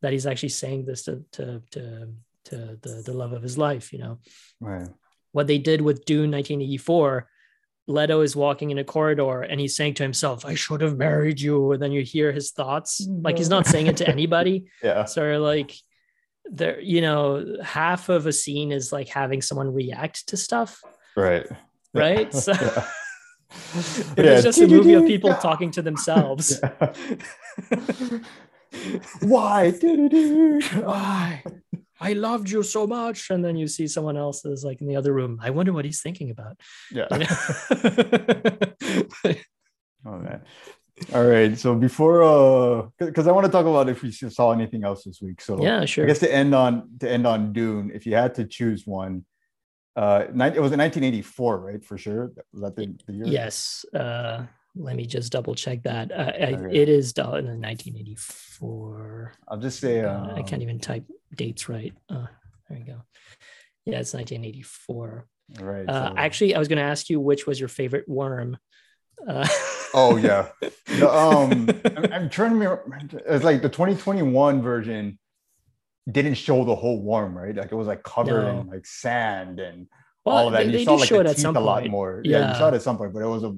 [0.00, 2.08] that he's actually saying this to to to,
[2.46, 4.18] to the, the love of his life, you know.
[4.60, 4.88] Right.
[5.32, 7.28] What they did with Dune 1984,
[7.86, 11.40] Leto is walking in a corridor and he's saying to himself, I should have married
[11.40, 11.72] you.
[11.72, 13.06] And then you hear his thoughts.
[13.06, 14.66] Like he's not saying it to anybody.
[14.82, 15.04] yeah.
[15.04, 15.74] So like
[16.50, 20.80] there, you know, half of a scene is like having someone react to stuff.
[21.16, 21.46] Right.
[21.92, 22.32] Right.
[22.44, 22.86] So yeah
[24.16, 24.40] It Yeah.
[24.40, 26.60] just a movie of people talking to themselves.
[29.20, 29.70] Why?
[29.70, 31.42] Why?
[32.00, 33.30] I loved you so much.
[33.30, 35.38] And then you see someone else is like in the other room.
[35.40, 36.58] I wonder what he's thinking about.
[36.90, 37.06] Yeah.
[37.12, 37.26] You know?
[40.06, 40.42] Oh man.
[41.12, 41.58] All right.
[41.58, 45.20] So before uh because I want to talk about if we saw anything else this
[45.20, 45.40] week.
[45.40, 46.04] So yeah, sure.
[46.04, 49.24] I guess to end on to end on Dune, if you had to choose one,
[49.96, 51.84] uh it was in 1984, right?
[51.84, 52.30] For sure.
[52.52, 53.26] Was that the, the year?
[53.26, 53.84] Yes.
[53.92, 54.44] Uh,
[54.76, 56.10] let me just double check that.
[56.10, 56.80] Uh, I, Okay.
[56.82, 59.32] It is in 1984.
[59.48, 61.04] I'll just say Uh, I um, can't even type
[61.34, 61.92] dates right.
[62.08, 62.26] Uh,
[62.68, 63.02] there you go.
[63.84, 65.26] Yeah, it's 1984.
[65.60, 65.88] all right.
[65.88, 68.56] Uh, so- actually, I was going to ask you which was your favorite worm.
[69.26, 69.46] Uh,
[69.96, 70.48] Oh yeah.
[70.86, 75.18] The, um I'm, I'm trying to remember it's like the 2021 version
[76.10, 77.54] didn't show the whole worm, right?
[77.54, 78.60] Like it was like covered No.
[78.60, 79.86] in like sand and
[80.24, 80.58] well, all of that.
[80.58, 82.20] they, And you they saw like the teeth a lot more.
[82.24, 82.38] Yeah.
[82.38, 82.58] you Yeah.
[82.58, 83.54] saw it at some point, but it was a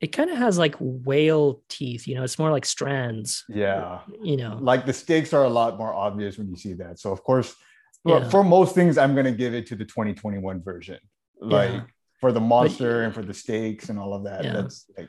[0.00, 2.06] It kind of has like whale teeth.
[2.06, 3.44] You know, it's more like strands.
[3.48, 4.00] yeah.
[4.22, 4.58] You know.
[4.60, 6.98] Like the stakes are a lot more obvious when you see that.
[7.00, 7.54] So of course,
[8.02, 8.28] for, Yeah.
[8.28, 10.98] for most things, I'm gonna give it to the 2021 version.
[11.40, 11.82] Like Yeah.
[12.20, 14.44] For the monster and for the stakes and all of that.
[14.44, 14.52] Yeah.
[14.52, 15.08] That's like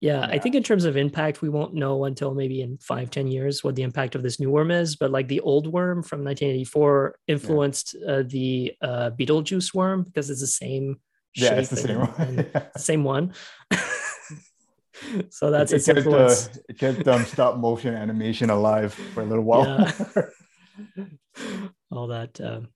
[0.00, 3.26] Yeah, I think in terms of impact, we won't know until maybe in five, ten
[3.26, 4.96] years what the impact of this new worm is.
[4.96, 10.40] But like the old worm from 1984 influenced uh, the uh, Beetlejuice worm because it's
[10.40, 11.00] the same.
[11.34, 12.62] yeah, it's the shape same one.
[12.76, 13.34] same one.
[15.30, 16.34] so that's it, its kept, uh,
[16.68, 19.64] it kept um, stop motion animation alive for a little while.
[19.64, 21.02] Yeah.
[21.92, 22.68] All that um,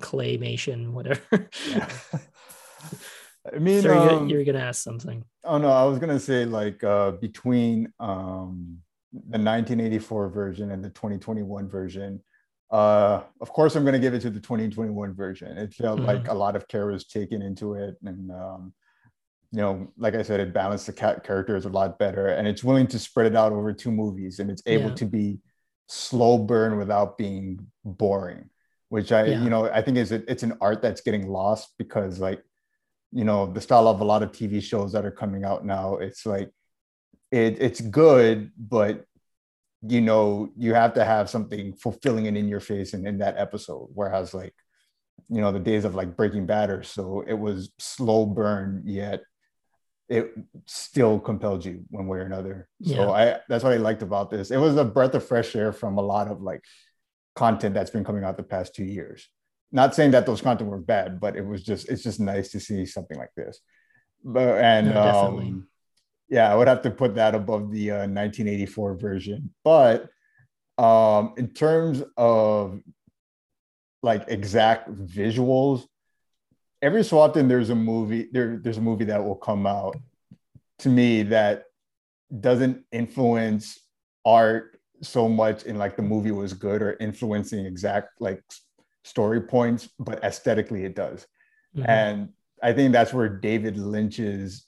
[0.00, 1.48] claymation, whatever.
[3.54, 5.24] I mean, so you're, um, you're gonna ask something.
[5.44, 8.78] oh no, I was gonna say like uh, between um,
[9.12, 12.22] the 1984 version and the 2021 version.
[12.70, 15.56] Uh, of course, I'm gonna give it to the 2021 version.
[15.56, 16.30] It felt like Mm-hmm.
[16.30, 18.74] a lot of care was taken into it, and um,
[19.50, 22.62] you know, like I said, it balanced the cat characters a lot better, and it's
[22.62, 24.94] willing to spread it out over two movies, and it's able Yeah.
[24.96, 25.38] to be
[25.86, 28.50] slow burn without being boring.
[28.90, 29.42] Which I, Yeah.
[29.44, 32.42] you know, I think is it, it's an art that's getting lost because like
[33.12, 35.96] you know the style of a lot of tv shows that are coming out now
[35.96, 36.50] it's like
[37.30, 39.04] it, it's good but
[39.82, 43.36] you know you have to have something fulfilling and in your face and in that
[43.36, 43.88] episode.
[43.94, 44.54] Whereas like
[45.28, 49.22] you know the days of like breaking bad or so it was slow burn yet
[50.08, 50.32] it
[50.66, 52.66] still compelled you one way or another.
[52.82, 54.50] So i that's what i liked about this.
[54.50, 56.64] It was a breath of fresh air from a lot of like
[57.36, 59.28] content that's been coming out the past two years
[59.70, 62.60] not saying that those content were bad, but it was just it's just nice to
[62.60, 63.60] see something like this.
[64.24, 65.68] But and No, um,
[66.28, 69.54] yeah, I would have to put that above the uh, 1984 version.
[69.64, 70.08] But
[70.76, 72.80] um, in terms of
[74.02, 75.86] like exact visuals,
[76.80, 79.96] every so often there's a movie there there's a movie that will come out
[80.80, 81.64] to me that
[82.40, 83.80] doesn't influence
[84.24, 88.42] art so much in like the movie was good or influencing exact like
[89.04, 91.26] story points, but aesthetically it does.
[91.76, 91.88] Mhm.
[91.88, 92.28] And
[92.62, 94.66] I think that's where David Lynch's,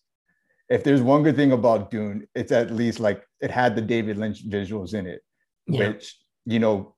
[0.69, 4.17] if there's one good thing about Dune, it's at least like it had the David
[4.19, 5.23] Lynch visuals in it,
[5.67, 5.89] Yeah.
[5.89, 6.17] which,
[6.47, 6.95] you know,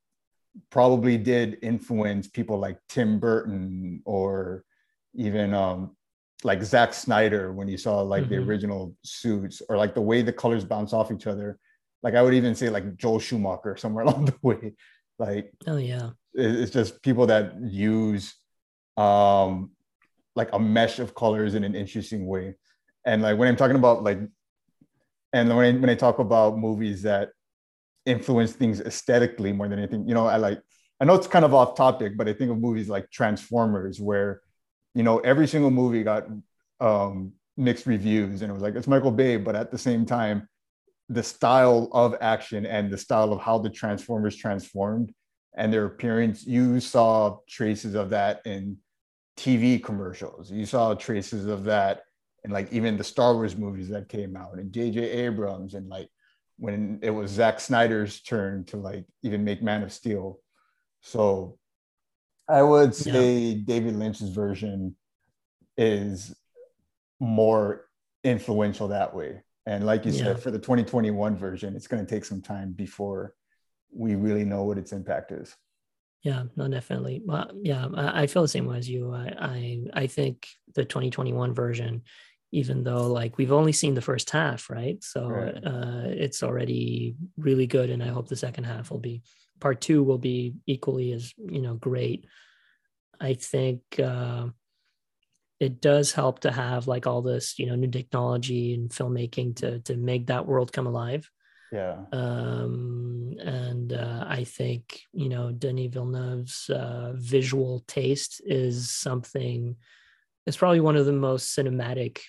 [0.71, 4.65] probably did influence people like Tim Burton or
[5.15, 5.97] even um,
[6.45, 8.47] like Zack Snyder when you saw like the Mhm.
[8.47, 11.59] original suits or like the way the colors bounce off each other.
[12.03, 14.75] Like I would even say like Joel Schumacher somewhere along the way.
[15.19, 16.11] Like Oh yeah.
[16.35, 18.35] It- it's just people that use
[18.97, 19.71] um
[20.37, 22.57] like a mesh of colors in an interesting way.
[23.07, 24.19] And like when i'm talking about like
[25.33, 27.31] and when I, when I talk about movies that
[28.07, 30.61] influence things aesthetically more than anything you know i like
[31.01, 34.41] i know it's kind of off topic but i think of movies like transformers where
[34.95, 36.27] you know every single movie got
[36.81, 40.49] um mixed reviews and it was like it's michael bay but at the same time
[41.11, 45.13] the style of action and the style of how the transformers transformed
[45.55, 48.77] and their appearance you saw traces of that in
[49.37, 52.03] tv commercials you saw traces of that
[52.45, 56.09] in like even the star wars movies that came out and jj abrams and like
[56.59, 60.39] when it was Zack snyder's turn to like even make man of steel
[61.01, 61.59] so
[62.49, 63.13] i would Yeah.
[63.13, 64.95] say david lynch's version
[65.77, 66.35] is
[67.21, 67.87] more
[68.25, 70.25] influential that way and like you Yeah.
[70.25, 73.35] said for the 2021 version it's going to take some time before
[73.95, 75.57] we really know what its impact is
[76.23, 77.21] Yeah, no, definitely.
[77.25, 79.13] Well, yeah, I, I feel the same way as you.
[79.13, 82.03] I, I, I think the 2021 version,
[82.53, 85.03] even though like we've only seen the first half, right?
[85.03, 85.65] So Right.
[85.65, 89.23] uh, it's already really good, and I hope the second half will be.
[89.59, 92.27] Part two will be equally as you know great.
[93.21, 94.49] I think uh,
[95.61, 99.79] it does help to have like all this you know new technology and filmmaking to
[99.81, 101.31] to make that world come alive
[101.73, 109.75] yeah um and uh, i think you know denis villeneuve's uh, visual taste is something
[110.47, 112.21] it's probably one of the most cinematic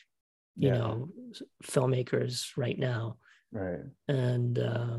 [0.58, 0.78] you Yeah.
[0.78, 1.10] know
[1.64, 3.18] filmmakers right now
[3.52, 4.98] right and uh,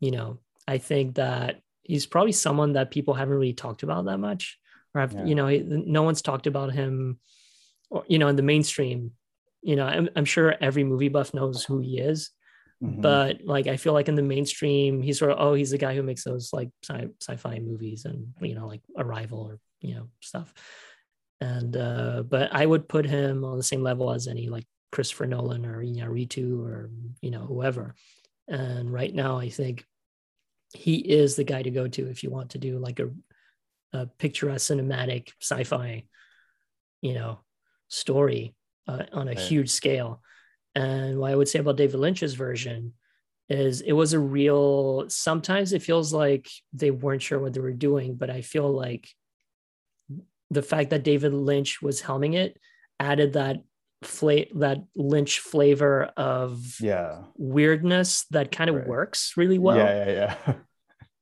[0.00, 4.18] you know i think that he's probably someone that people haven't really talked about that
[4.18, 4.58] much
[4.94, 5.24] or have, Yeah.
[5.24, 7.18] you know no one's talked about him
[7.90, 9.12] or you know in the mainstream
[9.62, 12.30] you know I'm, I'm sure every movie buff knows who he is
[12.82, 13.00] Mhm.
[13.00, 15.94] but like i feel like in the mainstream he's sort of oh he's the guy
[15.94, 20.08] who makes those like sci- sci-fi movies and you know like arrival or you know
[20.20, 20.52] stuff
[21.40, 25.26] and uh but i would put him on the same level as any like christopher
[25.26, 27.94] nolan or Iñárritu or you know whoever
[28.48, 29.84] and right now i think
[30.72, 33.10] he is the guy to go to if you want to do like a,
[33.92, 36.04] a picturesque cinematic sci-fi
[37.00, 37.38] you know
[37.88, 38.54] story
[38.88, 39.38] uh, on a Right.
[39.38, 40.20] huge scale
[40.74, 42.94] and what I would say about David Lynch's version
[43.48, 47.72] is it was a real, sometimes it feels like they weren't sure what they were
[47.72, 49.08] doing, but I feel like
[50.50, 52.58] the fact that David Lynch was helming it
[53.00, 53.62] added that
[54.02, 57.22] fla- that Lynch flavor of yeah.
[57.36, 58.86] weirdness that kind of Right.
[58.86, 59.76] works really well.
[59.76, 60.12] Yeah yeah
[60.46, 60.54] yeah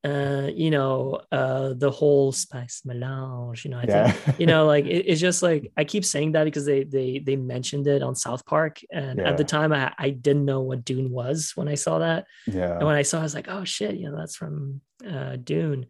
[0.05, 4.67] uh, you know, uh, the whole spice melange, you know, I yeah think, you know,
[4.67, 8.03] like it- it's just like I keep saying that because they they they mentioned it
[8.03, 11.69] on South Park, and at the time I I didn't know what Dune was when
[11.69, 14.11] I saw that, yeah and when I saw, it, I was like, oh shit, you
[14.11, 15.87] know, that's from uh, Dune.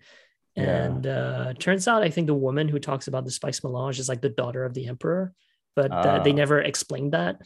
[0.57, 0.85] Yeah.
[0.85, 4.09] And uh, turns out, I think the woman who talks about the spice melange is
[4.11, 5.33] like the daughter of the emperor,
[5.75, 6.35] but uh, they Ah.
[6.43, 7.41] never explained that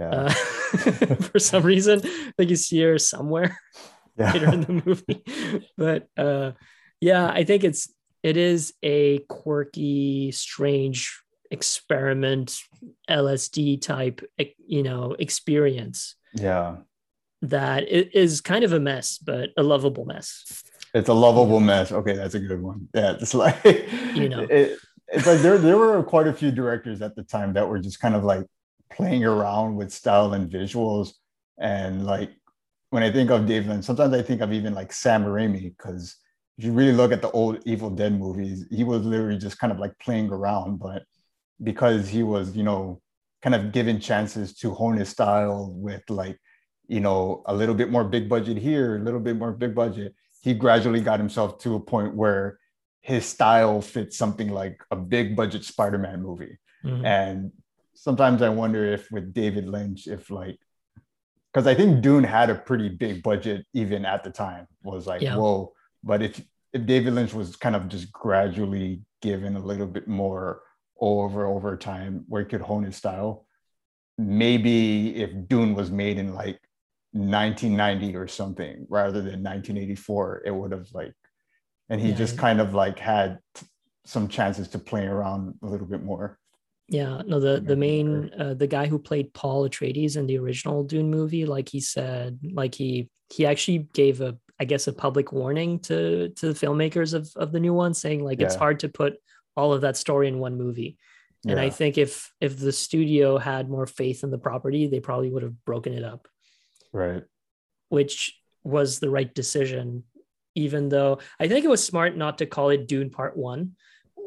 [0.00, 0.30] yeah uh,
[1.30, 2.00] for some reason.
[2.36, 3.56] Like you see her somewhere
[4.16, 5.64] yeah later in the movie.
[5.76, 6.52] But uh,
[7.00, 7.92] yeah, I think it's
[8.22, 12.58] it is a quirky, strange experiment,
[13.08, 14.20] LSD type,
[14.66, 16.76] you know, experience yeah
[17.42, 18.10] that i-
[18.44, 20.62] kind of a mess, but a lovable mess.
[20.92, 21.90] It's a lovable mess.
[21.92, 22.88] Okay, that's a good one.
[22.94, 23.64] Yeah, it's like
[24.14, 24.40] You know.
[24.50, 27.78] it, it's like there there were quite a few directors at the time that were
[27.78, 28.46] just kind of like
[28.90, 31.12] playing around with style and visuals.
[31.58, 32.30] And like
[32.90, 36.16] when I think of David Lynch, sometimes I think of even like Sam Raimi because
[36.58, 39.72] if you really look at the old Evil Dead movies, he was literally just kind
[39.72, 41.04] of like playing around, but
[41.62, 43.00] because he was, you know,
[43.42, 46.38] kind of given chances to hone his style with like,
[46.88, 50.14] you know, a little bit more big budget here, a little bit more big budget,
[50.42, 52.58] he gradually got himself to a point where
[53.02, 56.58] his style fits something like a big budget Spider-Man movie.
[56.84, 57.04] Mhm.
[57.04, 57.52] And
[57.94, 60.58] sometimes I wonder if with David Lynch, if like,
[61.52, 65.22] because I think Dune had a pretty big budget even at the time, was like,
[65.22, 65.36] Yeah.
[65.36, 65.72] whoa.
[66.02, 66.42] But if
[66.72, 70.62] if David Lynch was kind of just gradually given a little bit more
[71.00, 73.46] over over time where he could hone his style,
[74.18, 76.60] maybe if Dune was made in like
[77.12, 81.12] 1990 or something rather than 1984, it would have like,
[81.88, 82.16] and he Yeah.
[82.16, 83.40] just kind of like had
[84.04, 86.38] some chances to play around a little bit more.
[86.90, 90.82] Yeah, no, the the main uh, the guy who played Paul Atreides in the original
[90.82, 95.30] Dune movie, like he said, like he he actually gave a I guess a public
[95.32, 98.88] warning to to the filmmakers of of the new one, saying like it's hard to
[98.88, 99.14] put
[99.56, 100.98] all of that story in one movie.
[101.46, 105.30] And I think if if the studio had more faith in the property, they probably
[105.30, 106.26] would have broken it up,
[106.92, 107.22] Right.
[107.88, 110.02] which was the right decision.
[110.56, 113.76] Even though I think it was smart not to call it Dune Part One,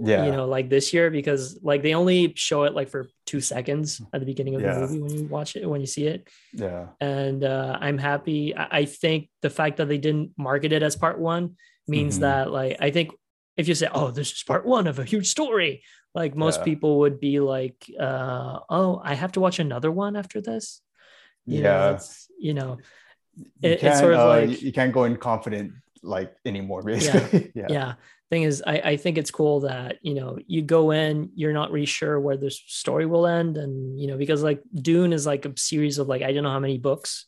[0.01, 0.25] Yeah.
[0.25, 4.01] you know, like this year because like they only show it like for two seconds
[4.13, 4.73] at the beginning of Yeah.
[4.73, 6.27] the movie when you watch it when you see it.
[6.53, 6.87] yeah.
[6.99, 8.55] And uh, I'm happy.
[8.55, 11.55] I, I think the fact that they didn't market it as part one
[11.87, 12.21] means Mhm.
[12.21, 13.11] that like I think
[13.55, 15.83] if you say, "Oh, this is part one of a huge story,"
[16.15, 16.63] like most Yeah.
[16.69, 20.81] people would be like, uh, "Oh, I have to watch another one after this."
[21.45, 21.93] You know, yeah.
[21.93, 22.77] it's, you know,
[23.35, 25.73] You it- it's can't, sort of uh, like- you can't go in confident
[26.03, 27.51] like anymore, basically.
[27.55, 27.67] Yeah.
[27.69, 27.93] yeah
[28.29, 31.71] thing is I, I think it's cool that you know you go in you're not
[31.71, 35.45] really sure where the story will end and you know because like dune is like
[35.45, 37.27] a series of like i don't know how many books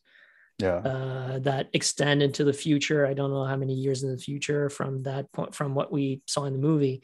[0.57, 0.77] Yeah.
[0.77, 4.67] uh, that extend into the future i don't know how many years in the future
[4.69, 7.03] from that point from what we saw in the movie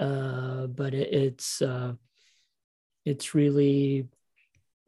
[0.00, 1.92] uh, but it, it's uh,
[3.04, 4.08] it's really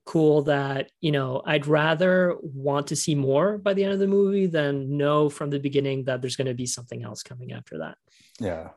[0.06, 4.06] cool that you know i'd rather want to see more by the end of the
[4.06, 7.78] movie than know from the beginning that there's going to be something else coming after
[7.78, 7.96] that
[8.40, 8.70] Yeah.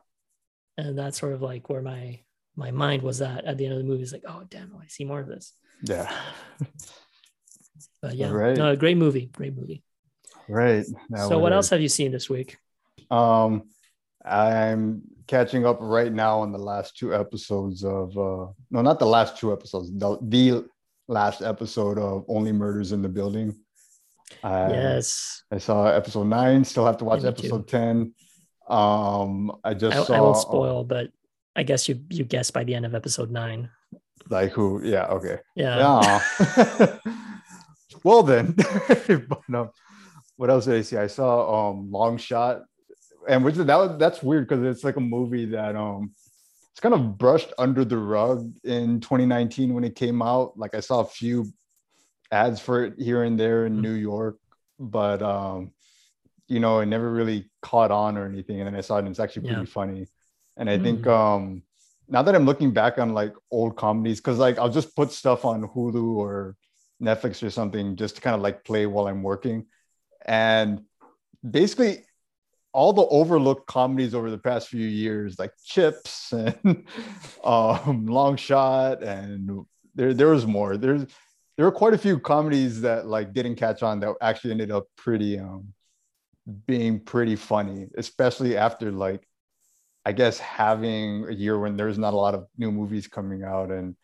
[0.76, 2.20] and that's sort of like where my
[2.56, 4.86] my mind was at at the end of the movie is like oh damn i
[4.86, 6.12] see more of this Yeah.
[8.02, 8.56] but yeah Right.
[8.56, 9.82] no great movie great movie
[10.46, 10.84] Right.
[11.08, 12.58] That so what else have you seen this week
[13.10, 13.62] Um,
[14.24, 19.06] I'm catching up right now on the last two episodes of uh no, not the
[19.06, 20.64] last two episodes, the, the
[21.08, 23.54] last episode of Only Murders in the Building.
[24.42, 25.42] I, yes.
[25.50, 26.64] I saw episode nine.
[26.64, 28.14] Still have to watch Me episode ten.
[28.68, 30.14] Um, I just I, saw.
[30.14, 31.10] I won't spoil, but
[31.54, 33.70] I guess you you guessed by the end of episode nine.
[34.28, 34.80] Like who?
[34.82, 35.06] Yeah.
[35.06, 35.38] Okay.
[35.54, 36.20] Yeah.
[36.56, 36.98] Yeah.
[38.04, 38.52] well then,
[38.88, 39.70] but, um,
[40.36, 40.96] what else did I see?
[40.96, 42.62] I saw um Long Shot,
[43.28, 46.12] and which that was, that's weird because it's like a movie that um
[46.74, 50.58] it's kind of brushed under the rug in 2019 when it came out.
[50.58, 51.46] Like I saw a few
[52.32, 53.82] ads for it here and there in Mhm.
[53.82, 54.38] New York,
[54.80, 55.72] but um
[56.48, 58.60] you know it never really caught on or anything.
[58.60, 59.66] And then I saw it and it's actually pretty Yeah.
[59.66, 60.08] funny.
[60.56, 61.08] And I think Mm.
[61.08, 61.62] um
[62.08, 65.44] now that I'm looking back on like old comedies, because like I'll just put stuff
[65.44, 66.56] on Hulu or
[67.00, 69.66] Netflix or something just to kind of like play while I'm working.
[70.26, 70.84] And
[71.48, 72.04] basically
[72.74, 76.84] all the overlooked comedies over the past few years, like Chips and
[77.44, 79.64] um, Long Shot, and
[79.94, 80.76] there there was more.
[80.76, 81.06] There's
[81.56, 84.88] there were quite a few comedies that like didn't catch on that actually ended up
[84.96, 85.72] pretty um
[86.66, 89.26] being pretty funny, especially after like
[90.04, 93.70] I guess having a year when there's not a lot of new movies coming out
[93.70, 93.96] and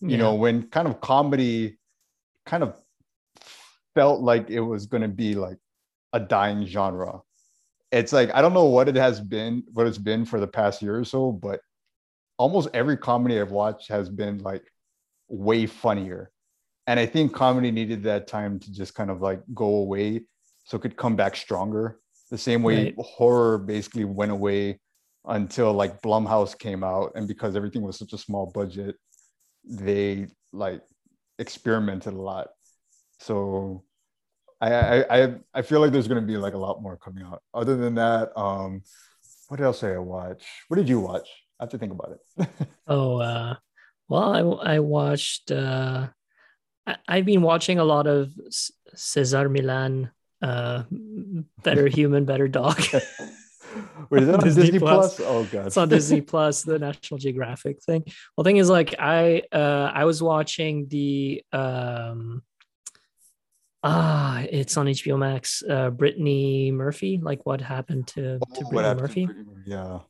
[0.00, 1.78] you know when kind of comedy
[2.46, 2.76] kind of
[3.94, 5.56] felt like it was going to be like
[6.12, 7.22] a dying genre
[7.90, 10.82] it's like i don't know what it has been what it's been for the past
[10.82, 11.60] year or so but
[12.38, 14.64] almost every comedy i've watched has been like
[15.28, 16.30] way funnier
[16.86, 20.20] and i think comedy needed that time to just kind of like go away
[20.64, 21.98] so it could come back stronger
[22.30, 22.94] the same way Right.
[22.98, 24.78] horror basically went away
[25.26, 28.96] until like blumhouse came out and because everything was such a small budget
[29.64, 30.82] they like
[31.38, 32.48] experimented a lot.
[33.20, 33.84] So
[34.60, 37.42] I I I, I feel like there's gonna be like a lot more coming out.
[37.54, 38.82] Other than that, um,
[39.48, 40.44] what else did I watch?
[40.68, 41.28] What did you watch?
[41.58, 42.48] I have to think about it.
[42.86, 43.56] Oh, uh,
[44.08, 45.50] well, I I watched.
[45.50, 46.08] Uh,
[46.86, 48.32] I, I've been watching a lot of
[48.94, 50.10] Cesar Millan.
[50.40, 50.84] Uh,
[51.62, 52.80] better human, better dog.
[54.10, 55.16] Wait, is that on Disney Disney, Plus.
[55.16, 55.28] Plus?
[55.28, 55.66] Oh god.
[55.66, 58.04] it's on Disney Plus, the National Geographic thing.
[58.36, 62.42] Well, thing is, like, I uh, I was watching the um,
[63.88, 65.62] ah, it's on HBO Max.
[65.64, 69.24] Uh, Brittany Murphy, like, what happened to to Oh, what Brittany to Murphy?
[69.26, 70.00] Brittany Yeah.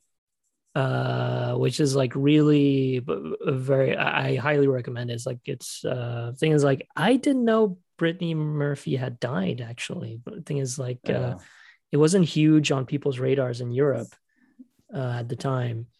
[0.75, 3.01] uh which is like really
[3.41, 5.15] very i I highly recommend it.
[5.17, 10.21] it's like it's uh thing is like i didn't know brittany murphy had died actually
[10.23, 11.33] but the thing is like uh
[11.91, 14.13] it wasn't huge on people's radars in europe
[14.93, 15.98] uh, at the time Uh,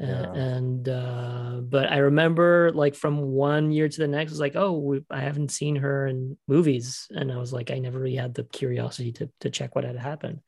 [0.00, 0.30] Yeah.
[0.32, 4.72] and uh but i remember like from one year to the next it's like oh
[4.78, 8.32] we, i haven't seen her in movies and i was like i never really had
[8.34, 10.38] the curiosity to to check what had happened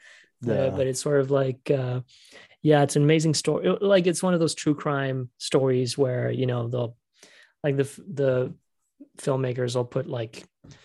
[0.43, 0.55] Yeah.
[0.55, 2.01] uh, but it's sort of like uh
[2.63, 6.47] yeah it's an amazing story like it's one of those true crime stories where you
[6.47, 6.95] know they'll
[7.65, 7.89] like the
[8.21, 8.55] the
[9.19, 10.45] filmmakers will put like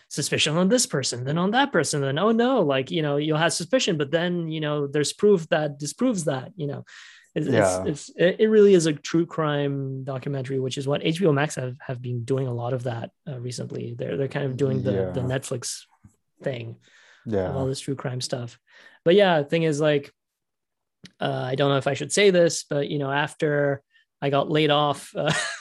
[0.09, 3.38] suspicion on this person then on that person then oh no like you know you'll
[3.45, 6.84] have suspicion but then you know there's proof that disproves that you know
[7.36, 7.83] it's, Yeah.
[7.86, 11.75] it's, it's it really is a true crime documentary which is what hbo max have,
[11.86, 15.11] have been doing a lot of that uh, recently they're they're kind of doing the
[15.13, 15.81] the netflix
[16.43, 16.77] thing
[17.25, 17.53] yeah.
[17.53, 18.59] all this true crime stuff.
[19.03, 20.11] But yeah, thing is like,
[21.19, 23.81] uh, I don't know if I should say this, but you know, after
[24.21, 25.33] I got laid off uh,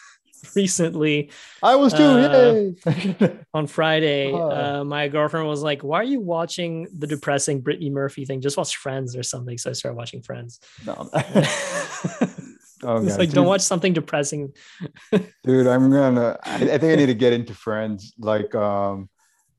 [0.56, 1.30] recently
[1.62, 2.02] I was too.
[2.02, 2.54] uh,
[2.86, 3.38] yay.
[3.54, 4.50] on Friday, Oh.
[4.80, 8.40] uh, my girlfriend was like, "Why are you watching the depressing Brittany Murphy thing?
[8.40, 10.60] Just watch Friends or something." So I started watching Friends.
[10.86, 11.08] no.
[11.14, 12.40] it's
[12.86, 13.18] Oh, God.
[13.18, 14.52] like, don't watch something depressing.
[15.42, 19.08] dude i'm gonna I, I think i need to get into friends like um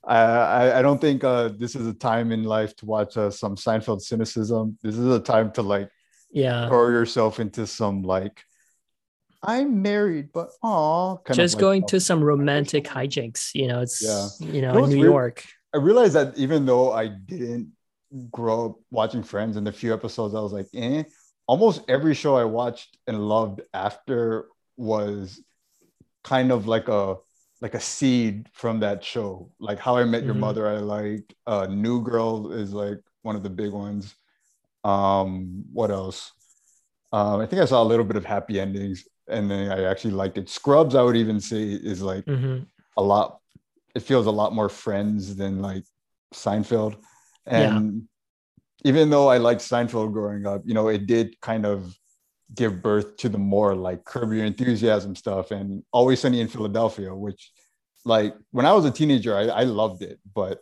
[0.08, 3.32] I, I I don't think uh, this is a time in life to watch uh,
[3.32, 4.78] some Seinfeld cynicism.
[4.84, 5.90] This is a time to like
[6.32, 8.44] Yeah, throw yourself into some like
[9.48, 13.52] I'm married, but kind just like, going to some romantic hijinks.
[13.54, 14.28] You know, it's Yeah.
[14.40, 15.12] you know know in New weird?
[15.12, 15.46] York.
[15.74, 17.72] I realized that even though I didn't
[18.32, 21.04] grow up watching Friends, and the few episodes I was like, eh,
[21.48, 25.42] almost every show I watched and loved after was
[26.24, 27.18] kind of like a
[27.62, 29.50] like a seed from that show.
[29.60, 30.40] Like How I Met Your Mhm.
[30.40, 31.34] Mother, I liked.
[31.48, 34.14] Uh, New Girl is like one of the big ones.
[34.84, 36.32] Um, what else?
[37.12, 40.12] Um, I think I saw a little bit of Happy Endings, and then I actually
[40.12, 40.50] liked it.
[40.50, 42.68] Scrubs, I would even say, is like Mhm.
[42.98, 43.40] a lot
[43.96, 45.86] it feels a lot more friends than like
[46.34, 46.98] Seinfeld.
[47.46, 48.10] And
[48.84, 51.98] even though I liked Seinfeld growing up, you know, it did kind of
[52.54, 57.16] give birth to the more like Curb Your Enthusiasm stuff and Always Sunny in Philadelphia,
[57.16, 57.52] which
[58.04, 60.60] like when I was a teenager, I, I loved it, but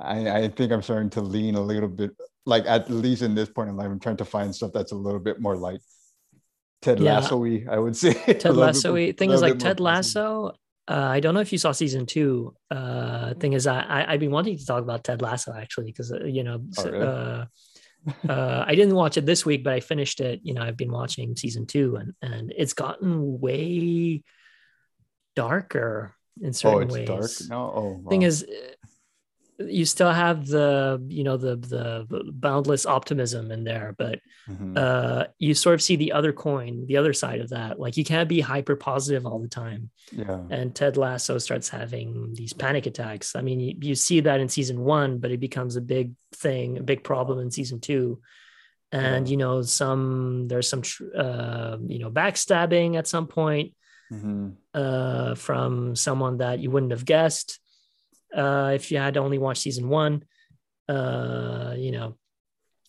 [0.00, 2.12] I, I think I'm starting to lean a little bit
[2.46, 4.96] like at least in this point in life, I'm trying to find stuff that's a
[4.96, 5.80] little bit more like
[6.82, 7.14] Ted Yeah.
[7.16, 8.14] Lasso I would say.
[8.34, 8.94] Ted Lasso.
[8.94, 10.52] more- Thing is, like Ted Lasso.
[10.86, 12.54] Uh, I don't know if you saw season two.
[12.70, 16.10] Uh, thing is, I, I I've been wanting to talk about Ted Lasso actually because
[16.12, 17.06] uh, you know, Oh, really?
[17.06, 17.44] uh,
[18.32, 20.40] uh, I didn't watch it this week, but I finished it.
[20.42, 24.22] You know, I've been watching season two, and and it's gotten way
[25.36, 27.06] darker in certain Oh, it's ways.
[27.08, 27.72] dark now.
[27.74, 28.56] Oh, Thing is, uh,
[29.58, 34.78] you still have the you know the the boundless optimism in there, but Mhm.
[34.78, 37.78] uh, you sort of see the other coin, the other side of that.
[37.80, 39.90] Like you can't be hyper positive all the time.
[40.12, 43.36] yeah, And Ted Lasso starts having these panic attacks.
[43.36, 46.78] I mean, you, you see that in season one, but it becomes a big thing,
[46.78, 48.20] a big problem in season two.
[48.92, 49.30] And Yeah.
[49.32, 53.74] you know, some there's some tr- uh, you know backstabbing at some point
[54.12, 54.54] Mhm.
[54.72, 57.58] uh, from someone that you wouldn't have guessed
[58.34, 60.24] uh, if you had only watched season one.
[60.88, 62.16] Uh, you know,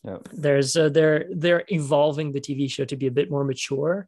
[0.03, 4.07] yeah, there's uh, they're they're evolving the TV show to be a bit more mature,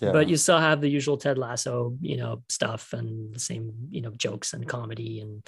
[0.00, 0.10] yeah.
[0.10, 4.00] but you still have the usual Ted Lasso, you know, stuff and the same you
[4.00, 5.46] know jokes and comedy and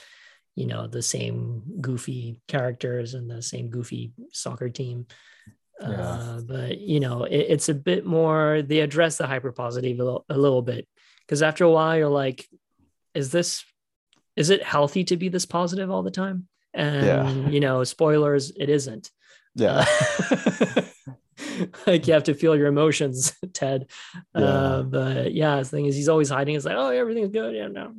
[0.54, 5.06] you know the same goofy characters and the same goofy soccer team.
[5.80, 5.88] Yeah.
[5.88, 8.62] Uh, but you know, it, it's a bit more.
[8.62, 10.86] They address the hyper positive a little, a little bit
[11.26, 12.46] because after a while, you're like,
[13.14, 13.64] is this
[14.36, 16.46] is it healthy to be this positive all the time?
[16.74, 17.48] And Yeah.
[17.48, 19.10] you know, spoilers, it isn't.
[19.54, 19.84] yeah,
[20.30, 20.82] Uh,
[21.86, 23.86] like you have to feel your emotions, Ted.
[24.36, 24.40] Yeah.
[24.44, 26.54] Uh, but yeah, the thing is, he's always hiding.
[26.54, 27.54] It's like, oh, everything's good.
[27.54, 27.92] Yeah, no.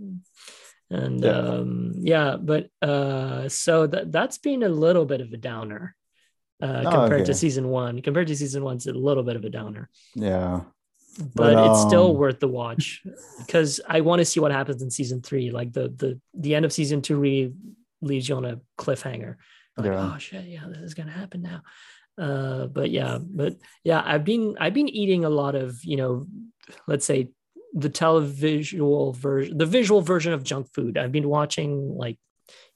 [0.89, 1.31] And Yeah.
[1.37, 5.95] um, yeah, but uh, so that that's been a little bit of a downer
[6.61, 7.25] uh, Oh, compared okay.
[7.25, 8.01] to season one.
[8.01, 10.61] Compared to season one, it's a little bit of a downer, yeah.
[11.17, 13.03] But, But, it's still um, worth the watch
[13.37, 15.51] because I want to see what happens in season three.
[15.51, 17.53] Like the the the end of season two really
[18.01, 19.35] leaves you on a cliffhanger.
[19.77, 20.13] Like, Yeah.
[20.13, 21.63] oh shit, yeah, this is gonna happen now.
[22.17, 26.27] Uh, but yeah, but yeah, I've been I've been eating a lot of you know,
[26.87, 27.29] let's say
[27.73, 30.97] the televisual version, the visual version of junk food.
[30.97, 32.19] I've been watching like,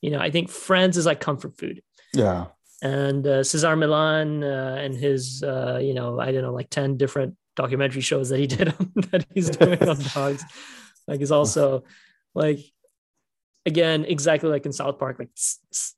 [0.01, 1.81] you know, I think Friends is like comfort food
[2.13, 2.47] Yeah,
[2.81, 6.97] and uh, Cesar Millan uh, and his uh, you know I don't know like ten
[6.97, 10.43] different documentary shows that he did on, that he's doing on dogs,
[11.08, 11.84] like is also
[12.34, 12.60] like
[13.66, 15.30] again exactly like in South Park like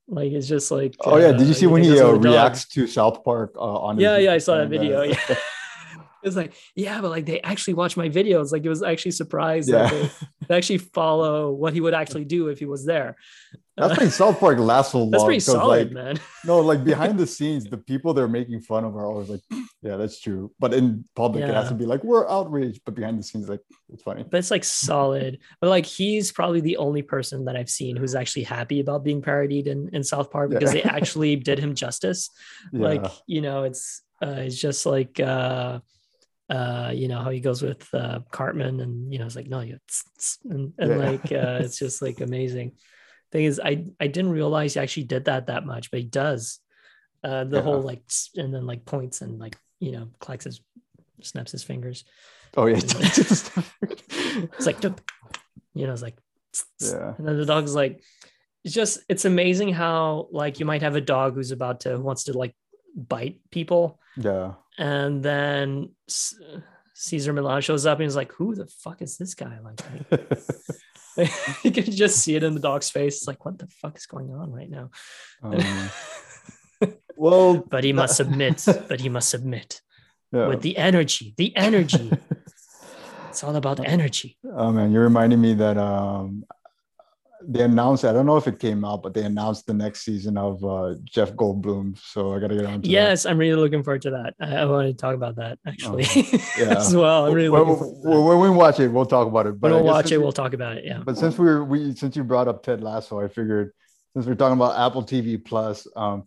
[0.08, 2.66] like it's just like Oh yeah, did you uh, see when he uh, dog- reacts
[2.68, 3.98] to South Park uh, on?
[3.98, 5.02] Yeah, yeah, I saw that video.
[5.02, 5.16] Yeah.
[6.28, 8.52] It's like, yeah, but like they actually watch my videos.
[8.52, 9.88] Like it was actually surprised Yeah.
[9.88, 10.10] that they,
[10.48, 13.16] they actually follow what he would actually do if he was there.
[13.76, 15.10] That's pretty South Park lasts so long.
[15.12, 16.20] that's pretty solid, like, man.
[16.44, 19.40] No, like behind the scenes, the people they're making fun of are always like,
[19.82, 20.50] yeah, that's true.
[20.58, 22.80] But in public, it has to be like, we're outraged.
[22.84, 23.60] But behind the scenes, like,
[23.92, 24.24] it's funny.
[24.28, 25.38] but it's like solid.
[25.60, 29.22] But like he's probably the only person that I've seen who's actually happy about being
[29.22, 30.82] parodied in, in South Park because Yeah.
[30.82, 32.30] they actually did him justice.
[32.72, 32.80] Yeah.
[32.88, 35.78] Like, you know, it's uh it's just like uh
[36.50, 39.60] uh you know how he goes with uh Cartman and you know it's like no
[39.60, 39.78] you
[40.48, 40.96] and, and Yeah.
[40.96, 42.72] like uh it's just like amazing.
[43.30, 46.60] Thing is I I didn't realize he actually did that that much, but he does.
[47.22, 47.62] Uh the Yeah.
[47.62, 48.02] whole like
[48.36, 50.60] and then like points and like you know clacks his
[51.22, 52.04] snaps his fingers.
[52.56, 52.76] oh yeah.
[54.56, 54.82] It's like
[55.74, 56.16] you know, it's like
[56.80, 57.14] yeah.
[57.18, 58.02] and then the dog's like
[58.64, 62.02] it's just it's amazing how like you might have a dog who's about to who
[62.02, 62.54] wants to like
[62.96, 64.54] bite people Yeah.
[64.78, 65.90] And then
[66.94, 69.58] Cesar Millan shows up and he's like who the fuck is this guy?
[69.62, 69.80] Like
[71.64, 73.18] you can just see it in the dog's face.
[73.18, 74.90] It's like what the fuck is going on right now?
[75.42, 75.90] Um,
[77.16, 79.80] well, but he must submit but he must submit
[80.32, 80.46] yeah.
[80.46, 82.12] with the energy the energy.
[83.28, 84.36] It's all about the energy.
[84.44, 86.44] Oh man, you're reminding me that um
[87.46, 90.36] they announced I don't know if it came out, but they announced the next season
[90.36, 91.96] of uh Jeff Goldblum.
[91.98, 94.64] So I gotta get on to yes i'm really looking forward to that i, I
[94.64, 96.04] want to talk about that actually
[96.58, 96.76] yeah.
[96.78, 99.58] as well i'm really When, looking forward when, we watch it, we'll talk about it.
[99.60, 101.94] when we'll watch it we- we'll talk about it yeah But since we were we
[101.94, 103.72] since you brought up Ted Lasso, I figured
[104.14, 106.24] since we're talking about Apple TV Plus, um,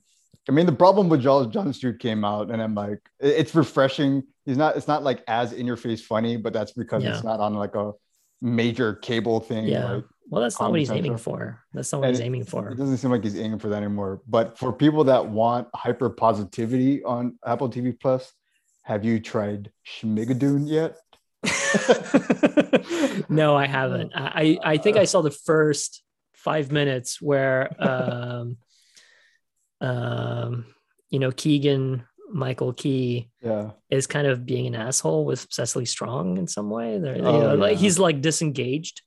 [0.47, 3.53] I mean the problem with John Jon Stewart came out, and I'm like, it- it's
[3.55, 4.23] refreshing.
[4.45, 7.13] He's not it's not like as in your face funny, but that's because Yeah.
[7.13, 7.91] it's not on like a
[8.41, 9.65] major cable thing.
[9.65, 9.91] Yeah.
[9.91, 12.69] Like, well that's not what he's aiming for that's not what And he's aiming for
[12.71, 14.21] it doesn't seem like he's aiming for that anymore.
[14.27, 18.31] But for people that want hyper positivity on Apple TV Plus,
[18.83, 20.95] have you tried Schmigadoon yet?
[23.29, 24.11] no, I haven't.
[24.15, 26.01] I, I think I saw the first
[26.33, 28.57] five minutes where um
[29.81, 30.65] um
[31.09, 32.03] you know Keegan
[32.33, 33.71] Michael Key Yeah.
[33.89, 36.97] is kind of being an asshole with Cecily Strong in some way.
[36.97, 39.01] There, you Oh, know, like he's like disengaged.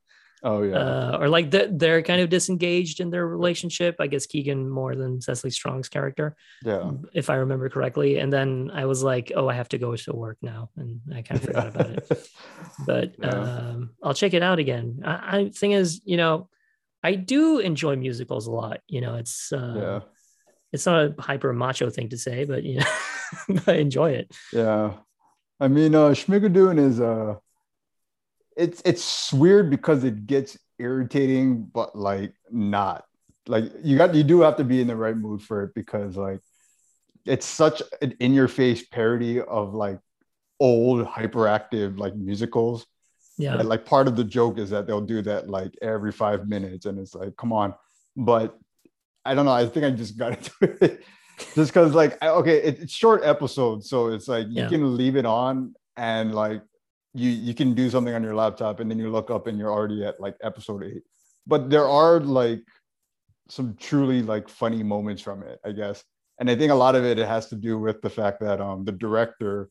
[0.47, 0.77] Oh yeah.
[0.77, 3.97] uh, or like they're, they're kind of disengaged in their relationship.
[3.99, 6.91] I guess Keegan more than Cecily Strong's character, yeah.
[7.15, 8.19] if I remember correctly.
[8.19, 11.23] And then I was like, oh, I have to go to work now, and I
[11.23, 12.29] kind of forgot about it.
[12.87, 13.29] But Yeah.
[13.31, 15.01] um, I'll check it out again.
[15.05, 16.49] I, I thing is, you know,
[17.03, 18.81] I do enjoy musicals a lot.
[18.87, 20.01] You know, it's uh, yeah.
[20.73, 24.31] it's not a hyper macho thing to say, but you know, I enjoy it.
[24.53, 24.93] Yeah.
[25.61, 27.37] I mean, uh Schmigadoon is uh
[28.57, 33.05] it's it's weird because it gets irritating, but like not.
[33.47, 36.17] Like you got you do have to be in the right mood for it because
[36.17, 36.41] like
[37.27, 39.99] it's such an in-your-face parody of like
[40.61, 42.87] old hyperactive like musicals.
[43.37, 46.49] Yeah, And, like part of the joke is that they'll do that like every five
[46.49, 47.75] minutes, and it's like, come on.
[48.17, 48.57] But
[49.25, 49.53] I don't know.
[49.53, 51.03] I think I just got into it
[51.55, 54.69] just because like I- okay, it, it's short episodes, so it's like you Yeah.
[54.69, 56.63] can leave it on and like
[57.15, 59.73] you you can do something on your laptop, and then you look up and you're
[59.73, 61.03] already at like episode eight.
[61.47, 62.63] But there are like
[63.49, 66.03] some truly like funny moments from it, I guess.
[66.41, 68.61] And I think a lot of it, it has to do with the fact that
[68.61, 69.71] um the director,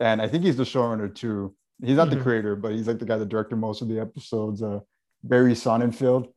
[0.00, 1.54] and I think he's the showrunner too.
[1.82, 2.10] He's not Mhm.
[2.18, 4.62] the creator, but he's like the guy that directed most of the episodes.
[4.62, 4.80] Uh,
[5.22, 6.32] Barry Sonnenfeld.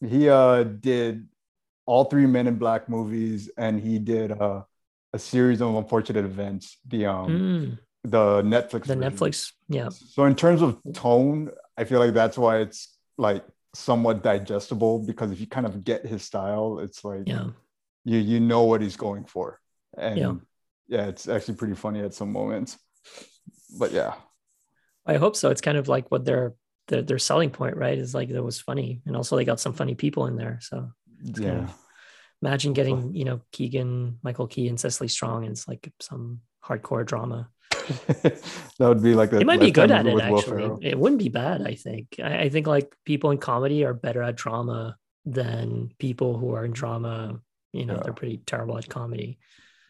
[0.00, 1.26] He uh did
[1.86, 4.62] all three Men in Black movies, and he did uh,
[5.12, 6.78] a series of unfortunate events.
[6.86, 9.00] The um Mm, the Netflix the version.
[9.02, 9.52] Netflix.
[9.68, 13.44] Yeah, So in terms of tone, I feel like that's why it's like
[13.74, 17.48] somewhat digestible because if you kind of get his style, it's like yeah,
[18.04, 19.60] you you know what he's going for.
[19.96, 20.34] And Yeah.
[20.88, 22.78] yeah, it's actually pretty funny at some moments.
[23.78, 24.14] But yeah.
[25.06, 25.50] I hope so.
[25.50, 26.54] It's kind of like what their
[26.88, 27.96] their, their selling point, right?
[27.98, 30.58] Is like it was funny, and also they got some funny people in there.
[30.62, 30.90] So
[31.34, 31.62] kind Yeah.
[31.64, 31.74] of-
[32.42, 37.04] imagine getting you know Keegan, Michael Key, and Cecily Strong, and it's like some hardcore
[37.06, 37.48] drama.
[38.78, 40.42] that would be like a They might be good at it actually.
[40.42, 40.78] Ferrell.
[40.82, 41.62] It wouldn't be bad.
[41.66, 42.16] I think.
[42.22, 46.64] I, I think like people in comedy are better at drama than people who are
[46.64, 47.40] in drama.
[47.72, 48.00] You know, Yeah.
[48.04, 49.38] they're pretty terrible at comedy.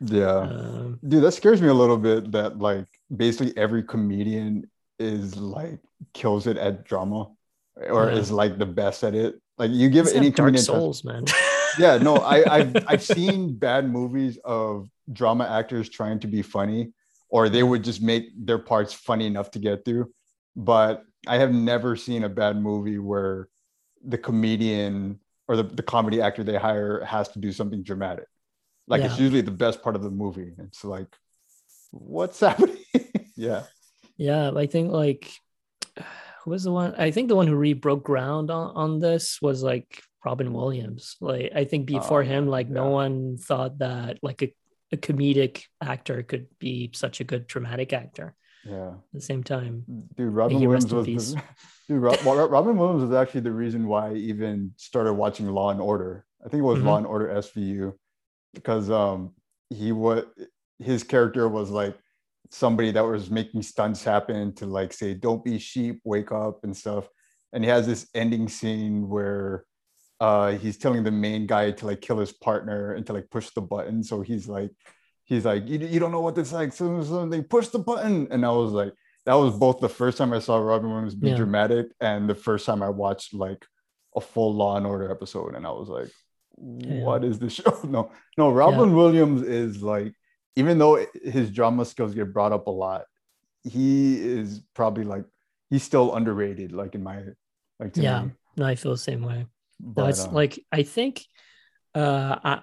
[0.01, 0.39] Yeah.
[0.41, 5.79] Um, Dude, that scares me a little bit that like basically every comedian is like
[6.15, 7.29] kills it at drama
[7.77, 8.17] or Yeah.
[8.19, 9.41] is like the best at it.
[9.59, 11.25] Like you give any Dark comedian Souls, man.
[11.79, 16.93] yeah no I, I've, I've seen bad movies of drama actors trying to be funny
[17.31, 20.13] or they would just make their parts funny enough to get through.
[20.57, 23.49] But i have never seen a bad movie where
[24.05, 28.27] the comedian or the, the comedy actor they hire has to do something dramatic.
[28.89, 30.53] Like it's usually the best part of the movie.
[30.59, 31.09] It's like
[31.91, 32.79] what's happening?
[33.37, 33.65] Yeah.
[34.17, 35.31] Yeah, I think like
[36.45, 36.95] who was the one?
[36.97, 41.17] I think the one who really broke ground on, on this was like Robin Williams.
[41.21, 44.55] Like I think before Oh, him, like no one thought that like a,
[44.93, 48.35] a comedic actor could be such a good dramatic actor
[48.65, 49.85] yeah at the same time.
[50.17, 51.43] Dude, Robin Williams was the,
[51.89, 52.03] dude.
[52.03, 56.27] Rob, Robin Williams was actually the reason why I even started watching Law and Order.
[56.45, 56.85] I think it was Mhm.
[56.85, 57.95] Law and Order SVU
[58.53, 59.33] because um
[59.71, 60.25] he was
[60.79, 61.97] his character was like
[62.51, 66.77] somebody that was making stunts happen to like say don't be sheep wake up and
[66.77, 67.09] stuff
[67.53, 69.65] and he has this ending scene where
[70.21, 73.51] uh he's telling the main guy to like kill his partner and to like push
[73.51, 74.71] the button so he's like
[75.25, 78.29] he's like you, you don't know what this like so, so they push the button
[78.31, 78.93] and i was like
[79.27, 81.37] that was both the first time i saw robin williams be Yeah.
[81.37, 83.65] dramatic and the first time i watched like
[84.17, 86.11] a full law and order episode and i was like
[86.57, 90.13] what is this show no no robin williams is like
[90.57, 93.05] even though his drama skills get brought up a lot
[93.63, 95.25] he is probably like
[95.71, 97.23] he's still underrated like in my
[97.79, 98.25] like to Yeah.
[98.25, 98.31] me.
[98.57, 99.47] No, I feel the same way.
[99.83, 101.25] But it's uh, like I think
[101.95, 102.63] uh I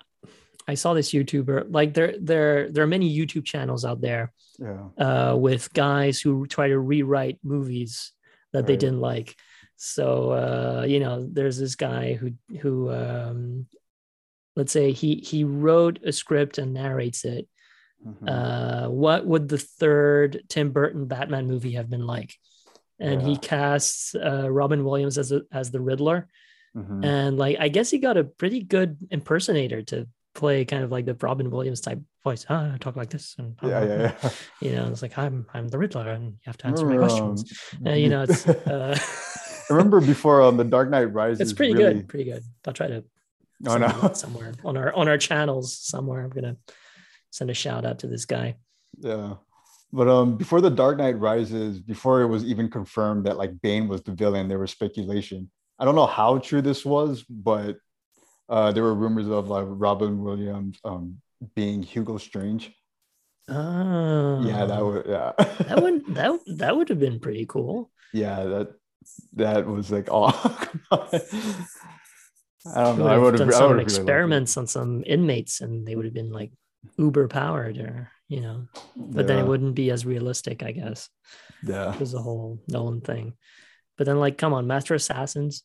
[0.67, 4.89] I saw this YouTuber like there there there are many YouTube channels out there yeah
[4.97, 8.11] uh, with guys who try to rewrite movies
[8.53, 9.35] that they didn't like.
[9.75, 13.67] So uh, you know, there's this guy who who um,
[14.55, 17.47] let's say he he wrote a script and narrates it.
[18.05, 18.27] Mhm.
[18.27, 22.33] Uh, what would the third Tim Burton Batman movie have been like?
[22.99, 26.27] And he casts uh, Robin Williams as a, as the Riddler,
[26.77, 27.03] Mhm.
[27.03, 31.05] and like I guess he got a pretty good impersonator to play kind of like
[31.05, 32.45] the Robin Williams type voice.
[32.49, 34.29] Ah, I talk like this, and yeah yeah yeah
[34.61, 37.39] you know, it's like I'm I'm the Riddler, and you have to answer my questions.
[37.79, 41.41] um, Uh, you know, it's uh, I remember before um, the Dark Knight Rises.
[41.41, 42.43] it's pretty really, good, pretty good.
[42.67, 43.03] I'll try to
[43.65, 44.13] Oh no.
[44.13, 46.21] somewhere on our on our channels somewhere.
[46.23, 46.57] I'm gonna
[47.31, 48.55] send a shout out to this guy.
[48.99, 49.35] Yeah.
[49.91, 53.87] But um before the Dark Knight Rises, before it was even confirmed that like Bane
[53.87, 55.49] was the villain, there was speculation.
[55.79, 57.77] I don't know how true this was, but
[58.49, 61.21] uh there were rumors of like Robin Williams um
[61.55, 62.73] being Hugo Strange.
[63.49, 65.31] Oh, Yeah, that would yeah.
[65.69, 67.91] that would that that would have been pretty cool.
[68.13, 68.67] yeah, that
[69.33, 70.27] that was like, oh,
[72.75, 73.07] I don't know.
[73.07, 76.51] I would have done some experiments on some inmates, and they would have been like
[76.97, 79.27] uber powered, or you know, but Yeah.
[79.27, 81.09] then it wouldn't be as realistic, I guess.
[81.63, 81.93] Yeah.
[81.93, 83.33] It was a whole Nolan thing.
[83.97, 85.63] But then, like, come on, Master Assassins.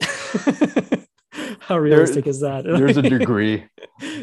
[1.60, 2.64] How realistic is that?
[2.64, 3.64] There's a degree.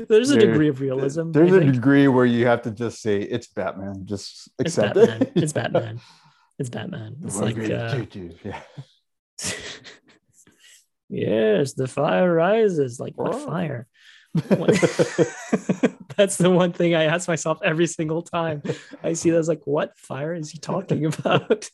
[0.10, 1.32] There's a there- degree of realism.
[1.32, 1.74] There's I a think.
[1.74, 4.06] degree where you have to just say it's Batman.
[4.06, 5.22] Just It's accept Batman.
[5.22, 5.32] it.
[5.36, 6.00] It's Batman.
[6.60, 7.16] It's Batman.
[7.24, 8.04] It's One like, uh,
[8.44, 8.60] yeah.
[11.08, 13.00] yes, the fire rises.
[13.00, 13.46] Like, what Oh.
[13.48, 13.88] fire?
[16.18, 18.62] That's the one thing I ask myself every single time
[19.02, 21.70] I see that's like, what fire is he talking about?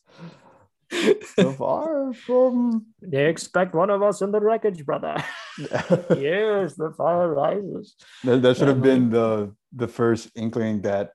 [1.35, 5.15] So far from they expect one of us in the wreckage, brother.
[5.57, 7.95] yes, the fire rises.
[8.23, 11.11] that, that should have Yeah, been the the first inkling that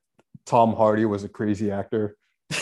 [0.46, 2.16] Tom Hardy was a crazy actor.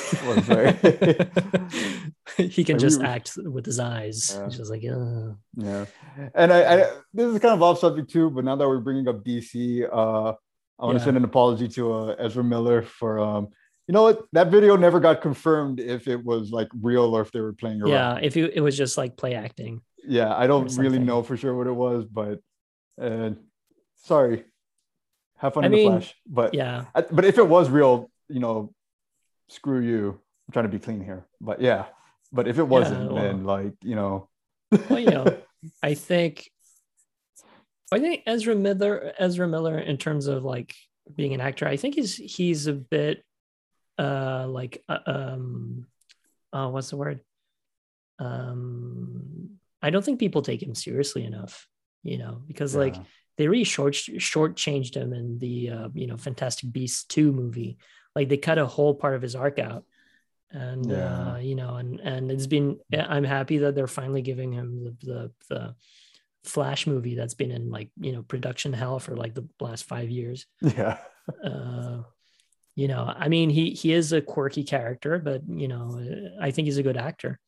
[2.36, 4.36] He can Like, just we- act with his eyes.
[4.38, 4.48] Yeah.
[4.48, 5.86] Just like, uh, Yeah,
[6.34, 6.76] and I, I
[7.12, 10.34] this is kind of off subject too, but now that we're bringing up DC, uh,
[10.78, 11.04] I want to Yeah.
[11.04, 13.48] send an apology to uh, Ezra Miller for um,
[13.88, 17.32] you know what that video never got confirmed if it was like real or if
[17.32, 17.90] they were playing around.
[17.90, 18.18] yeah.
[18.22, 19.80] If you, it was just like play acting.
[20.06, 22.40] yeah, I don't really know for sure what it was, but
[23.00, 23.30] uh,
[24.04, 24.44] sorry,
[25.38, 26.14] have fun I in mean, the flash.
[26.26, 28.72] But Yeah, but if it was real, you know,
[29.48, 30.20] screw you.
[30.46, 31.86] I'm trying to be clean here, but yeah.
[32.30, 34.28] But if it wasn't, well- then like you know,
[34.90, 35.24] well, you know,
[35.82, 36.50] I think,
[37.90, 40.74] I think Ezra Miller, Ezra Miller, in terms of like
[41.14, 43.24] being an actor, I think he's he's a bit,
[43.98, 45.86] uh, like, uh, um,
[46.52, 47.20] uh, what's the word?
[48.18, 51.68] Um, I don't think people take him seriously enough,
[52.02, 52.96] you know, because like
[53.36, 57.78] they really short shortchanged him in the uh, you know Fantastic Beasts two movie.
[58.14, 59.84] Like they cut a whole part of his arc out,
[60.50, 61.34] and Yeah.
[61.34, 62.80] uh, you know, and and it's been.
[62.92, 65.74] I'm happy that they're finally giving him the the, the
[66.44, 70.10] Flash movie that's been in like you know production hell for like the last five
[70.10, 70.46] years.
[70.60, 70.98] yeah.
[71.44, 72.02] Uh,
[72.78, 76.00] you know, I mean, he he is a quirky character, but you know,
[76.40, 77.40] I think he's a good actor.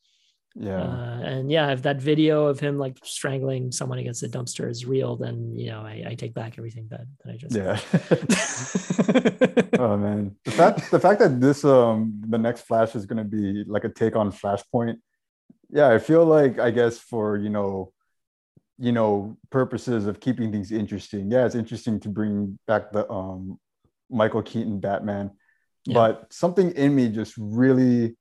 [0.56, 0.82] Yeah.
[0.82, 4.86] Uh, and yeah, if that video of him like strangling someone against a dumpster is
[4.86, 7.78] real, then you know I, I take back everything that, that I just yeah.
[9.78, 10.34] oh man.
[10.44, 13.88] The fact the fact that this um the next Flash is gonna be like a
[13.88, 14.96] take on Flashpoint.
[15.68, 17.92] Yeah, I feel like I guess for you know,
[18.78, 21.30] you know, purposes of keeping things interesting.
[21.30, 23.60] Yeah, it's interesting to bring back the um
[24.10, 25.30] Michael Keaton Batman.
[25.86, 25.94] Yeah.
[25.94, 28.16] But something in me just really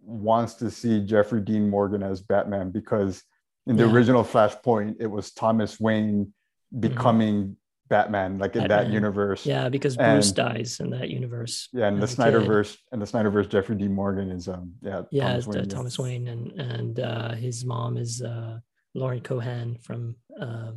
[0.00, 3.22] wants to see Jeffrey Dean Morgan as Batman because
[3.66, 3.92] in the Yeah.
[3.92, 6.32] original Flashpoint, it was Thomas Wayne
[6.78, 7.56] becoming
[7.88, 8.92] Batman, like in that Mm-hmm.
[8.94, 9.46] Universe.
[9.46, 11.68] yeah, because Bruce And- dies in that universe.
[11.72, 12.16] Yeah, and the a kid.
[12.18, 15.64] Snyderverse and the Snyderverse, Jeffrey Dean Morgan is um yeah Yeah, Thomas Wayne, yeah.
[15.74, 18.58] Thomas Wayne, and and uh, his mom is uh,
[18.94, 20.72] Lauren Cohan from uh,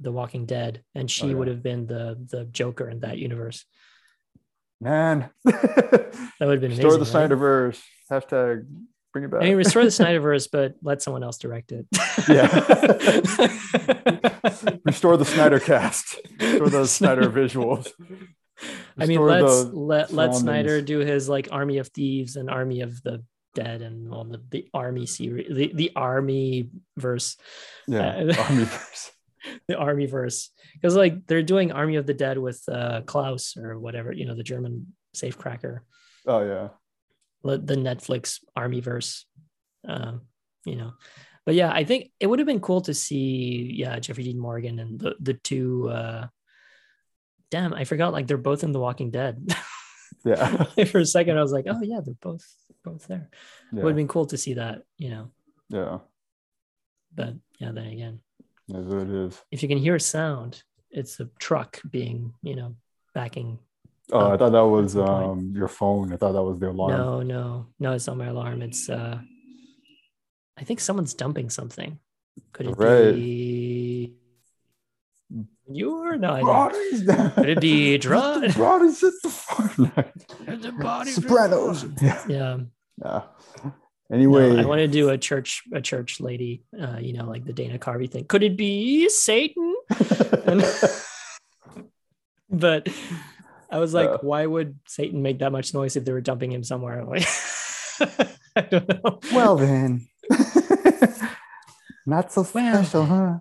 [0.00, 1.34] The Walking Dead, and she Oh, yeah.
[1.34, 3.64] would have been the the Joker in that universe.
[4.80, 7.12] Man, That would have been restore amazing.
[7.12, 7.30] the right?
[7.30, 7.80] Snyderverse.
[8.10, 8.66] Hashtag
[9.12, 9.42] bring it back.
[9.42, 11.86] I mean, restore the Snyderverse, but let someone else direct it.
[12.28, 12.46] Yeah,
[14.84, 16.16] restore the Snyder cast.
[16.40, 17.90] Restore the Snyder visuals.
[18.98, 23.02] I mean, let's let let Snyder do his like Army of Thieves and Army of
[23.02, 23.22] the
[23.54, 26.68] Dead and all the the Army series, the the Army
[26.98, 27.36] verse,
[27.86, 29.10] yeah uh, Armyverse.
[29.68, 33.78] the Army verse, because like they're doing Army of the Dead with uh, Klaus or
[33.78, 35.80] whatever, you know, the German safecracker,
[36.26, 36.68] Oh yeah.
[37.42, 39.26] the Netflix Army verse,
[39.86, 40.22] um,
[40.64, 40.92] you know.
[41.44, 44.78] But yeah, I think it would have been cool to see, yeah, Jeffrey Dean Morgan
[44.78, 45.88] and the the two.
[45.88, 46.26] Uh,
[47.50, 48.12] damn, I forgot.
[48.12, 49.46] Like they're both in The Walking Dead.
[50.24, 50.64] Yeah.
[50.90, 52.44] for a second i was like oh yeah they're both
[52.84, 53.30] both there
[53.72, 53.80] Yeah.
[53.80, 55.30] it would have been cool to see that you know
[55.68, 55.98] yeah.
[57.14, 58.20] but yeah then again
[58.68, 59.40] That's what it is.
[59.50, 62.74] if you can hear a sound it's a truck being you know
[63.14, 63.58] backing
[64.12, 66.12] Oh, I thought that was um your phone.
[66.12, 66.92] I thought that was the alarm.
[66.92, 69.18] no no no it's not my alarm it's uh
[70.56, 71.98] i think someone's dumping something
[72.52, 73.14] could it Right.
[73.14, 74.14] be
[75.68, 76.46] you or no I don't.
[76.46, 77.34] Bodies.
[77.34, 79.92] could it be drug Bodies at the farm.
[80.62, 81.84] the body Sopranos.
[82.00, 82.24] Yeah.
[82.28, 82.58] yeah
[83.04, 83.22] yeah.
[84.08, 87.44] No, Anyway, I want to do a church a church lady, uh, you know, like
[87.44, 88.24] the Dana Carvey thing.
[88.26, 89.74] Could it be Satan?
[90.46, 90.64] And-
[92.50, 92.88] but
[93.70, 94.16] I was like, Yeah.
[94.22, 97.04] why would Satan make that much noise if they were dumping him somewhere?
[97.04, 97.26] Like,
[98.56, 99.18] I don't know.
[99.32, 100.06] well then.
[102.06, 102.84] Not so Well.
[102.84, 103.38] special, huh?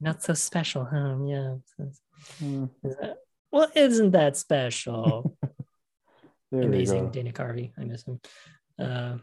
[0.00, 1.16] Not so special, huh?
[1.24, 1.54] Yeah.
[2.40, 2.64] Hmm,
[3.52, 5.36] well, isn't that special?
[6.52, 7.10] Amazing.
[7.12, 7.70] Dana Carvey.
[7.78, 8.20] I miss him.
[8.78, 9.18] Uh,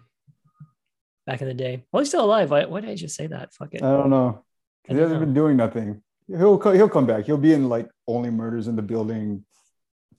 [1.27, 1.83] back in the day.
[1.91, 2.49] Well, he's still alive.
[2.49, 3.53] Why, why did I just say that?
[3.53, 3.83] Fuck it.
[3.83, 4.43] I don't know.
[4.87, 5.25] I He don't hasn't know.
[5.27, 6.01] been doing nothing.
[6.27, 7.25] He'll he'll come back.
[7.25, 9.45] He'll be in like Only Murders in the Building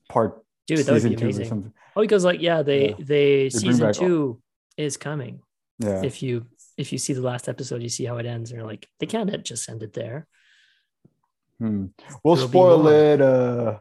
[0.08, 1.48] part Dude, that would be two amazing.
[1.48, 1.72] something.
[1.96, 2.94] Oh, because like yeah, they Yeah.
[3.00, 4.42] they bring season back all- two
[4.76, 5.40] is coming.
[5.80, 6.02] Yeah.
[6.04, 6.46] If you
[6.76, 8.50] if you see the last episode, you see how it ends.
[8.50, 10.26] And you're like, they can't just end it there.
[11.58, 11.86] Hmm.
[12.22, 13.20] We'll There'll spoil it.
[13.20, 13.78] Uh,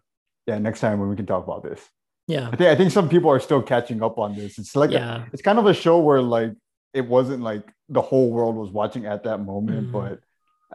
[0.47, 1.79] yeah, next time when we can talk about this.
[2.27, 2.47] Yeah.
[2.51, 4.57] I think I think some people are still catching up on this.
[4.57, 5.25] It's like a- Yeah.
[5.31, 6.53] it's kind of a show where like
[6.93, 9.91] it wasn't like the whole world was watching at that moment, Mhm.
[9.91, 10.19] but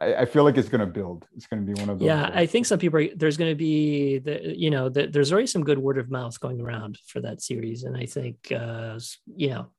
[0.00, 1.26] I, I feel like it's gonna build.
[1.36, 2.06] It's gonna be one of those.
[2.06, 5.32] Yeah, I think some people are, there's going to be the you know the, there's
[5.32, 8.98] already some good word of mouth going around for that series, and I think uh,
[9.26, 9.70] you know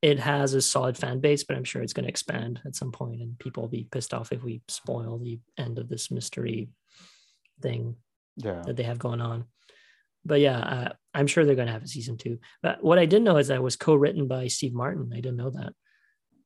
[0.00, 2.92] it has a solid fan base, but I'm sure it's going to expand at some
[2.92, 6.68] point, and people will be pissed off if we spoil the end of this mystery
[7.60, 7.96] thing
[8.36, 8.62] yeah.
[8.64, 9.44] that they have going on.
[10.28, 12.38] But yeah, uh, I'm sure they're going to have a season two.
[12.62, 15.10] But what I didn't know is that it was co-written by Steve Martin.
[15.12, 15.72] I didn't know that.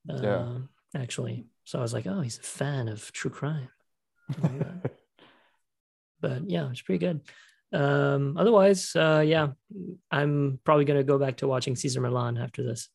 [0.06, 0.36] Yeah.
[0.36, 1.46] Um, actually.
[1.64, 3.68] So I was like, oh, he's a fan of true crime.
[4.30, 4.92] I didn't know that.
[6.20, 7.20] but yeah, it's pretty good.
[7.72, 9.48] Um, otherwise, uh, yeah,
[10.10, 12.88] I'm probably going to go back to watching Cesar Millan after this.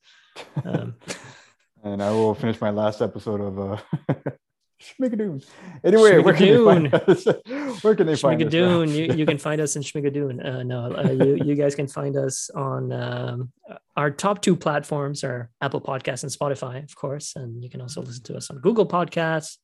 [0.64, 0.96] Um,
[1.84, 3.78] and I will finish my last episode of uh
[4.82, 5.44] Schmigadoon.
[5.84, 7.26] Anyway, where can they find us?
[7.84, 8.54] Where can they find us?
[8.54, 8.90] Schmigadoon.
[8.90, 10.46] you, you can find us in Schmigadoon.
[10.46, 13.52] Uh, no, uh, you, you guys can find us on um,
[13.96, 17.36] our top two platforms are Apple Podcasts and Spotify, of course.
[17.36, 19.58] And you can also listen to us on Google Podcasts,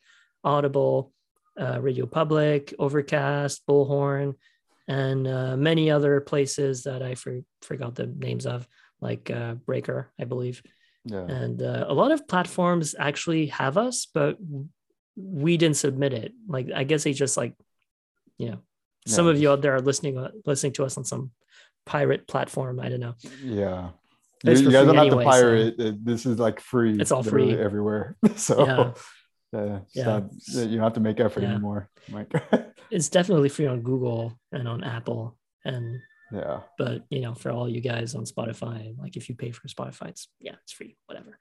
[0.43, 1.11] Audible,
[1.59, 4.33] uh, Radio Public, Overcast, Bullhorn,
[4.87, 8.67] and uh, many other places that I for, forgot the names of,
[8.99, 10.63] like uh, Breaker, I believe
[11.05, 11.25] yeah.
[11.25, 14.37] and uh, a lot of platforms actually have us but
[15.15, 17.53] we didn't submit it like i guess they just like
[18.37, 18.57] you know
[19.05, 21.31] some Yeah, of you out there are listening uh, listening to us on some
[21.85, 23.89] pirate platform i don't know Yeah.
[24.45, 26.03] You, you guys don't anyway, have to pirate it.
[26.03, 26.99] This is like free.
[26.99, 27.55] It's all free.
[27.57, 28.17] everywhere.
[28.35, 28.65] So
[29.53, 29.79] Yeah.
[29.85, 30.03] it's Yeah.
[30.05, 30.31] not-
[30.69, 31.51] you don't have to make effort Yeah.
[31.51, 31.89] anymore.
[32.11, 32.27] Like,
[32.91, 36.01] it's definitely free on google and on apple and
[36.33, 36.59] yeah.
[36.77, 40.09] but you know for all you guys on spotify like if you pay for spotify
[40.09, 41.37] it's yeah it's free whatever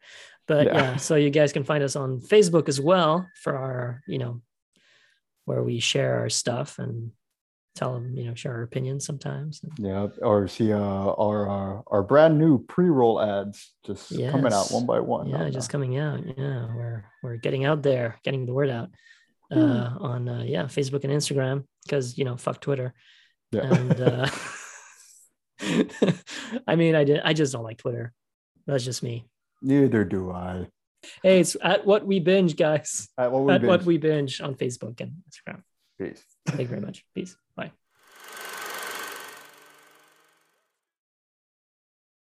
[0.46, 0.74] but Yeah.
[0.76, 0.96] yeah.
[0.96, 4.42] so you guys can find us on facebook as well for our you know
[5.44, 7.10] where we share our stuff and
[7.74, 10.08] tell them you know share our opinions sometimes Yeah.
[10.20, 15.00] Or see uh our our, our brand new pre-roll ads just coming out one by
[15.00, 15.26] one.
[15.28, 18.90] yeah just coming out yeah we're we're getting out there getting the word out
[19.50, 22.92] uh on uh, yeah facebook and instagram because you know fuck twitter
[23.52, 23.62] yeah.
[23.74, 24.28] and uh
[26.66, 28.12] i mean i did i just don't like twitter.
[28.66, 29.26] That's just me.
[29.60, 30.68] Neither do I.
[31.22, 33.08] hey it's at what we binge guys.
[33.18, 33.86] At what we at what binge.
[33.86, 35.62] we binge on facebook and instagram.
[35.98, 36.22] Peace.
[36.46, 37.04] thank you very much.
[37.14, 37.36] Peace.
[37.56, 37.72] Bye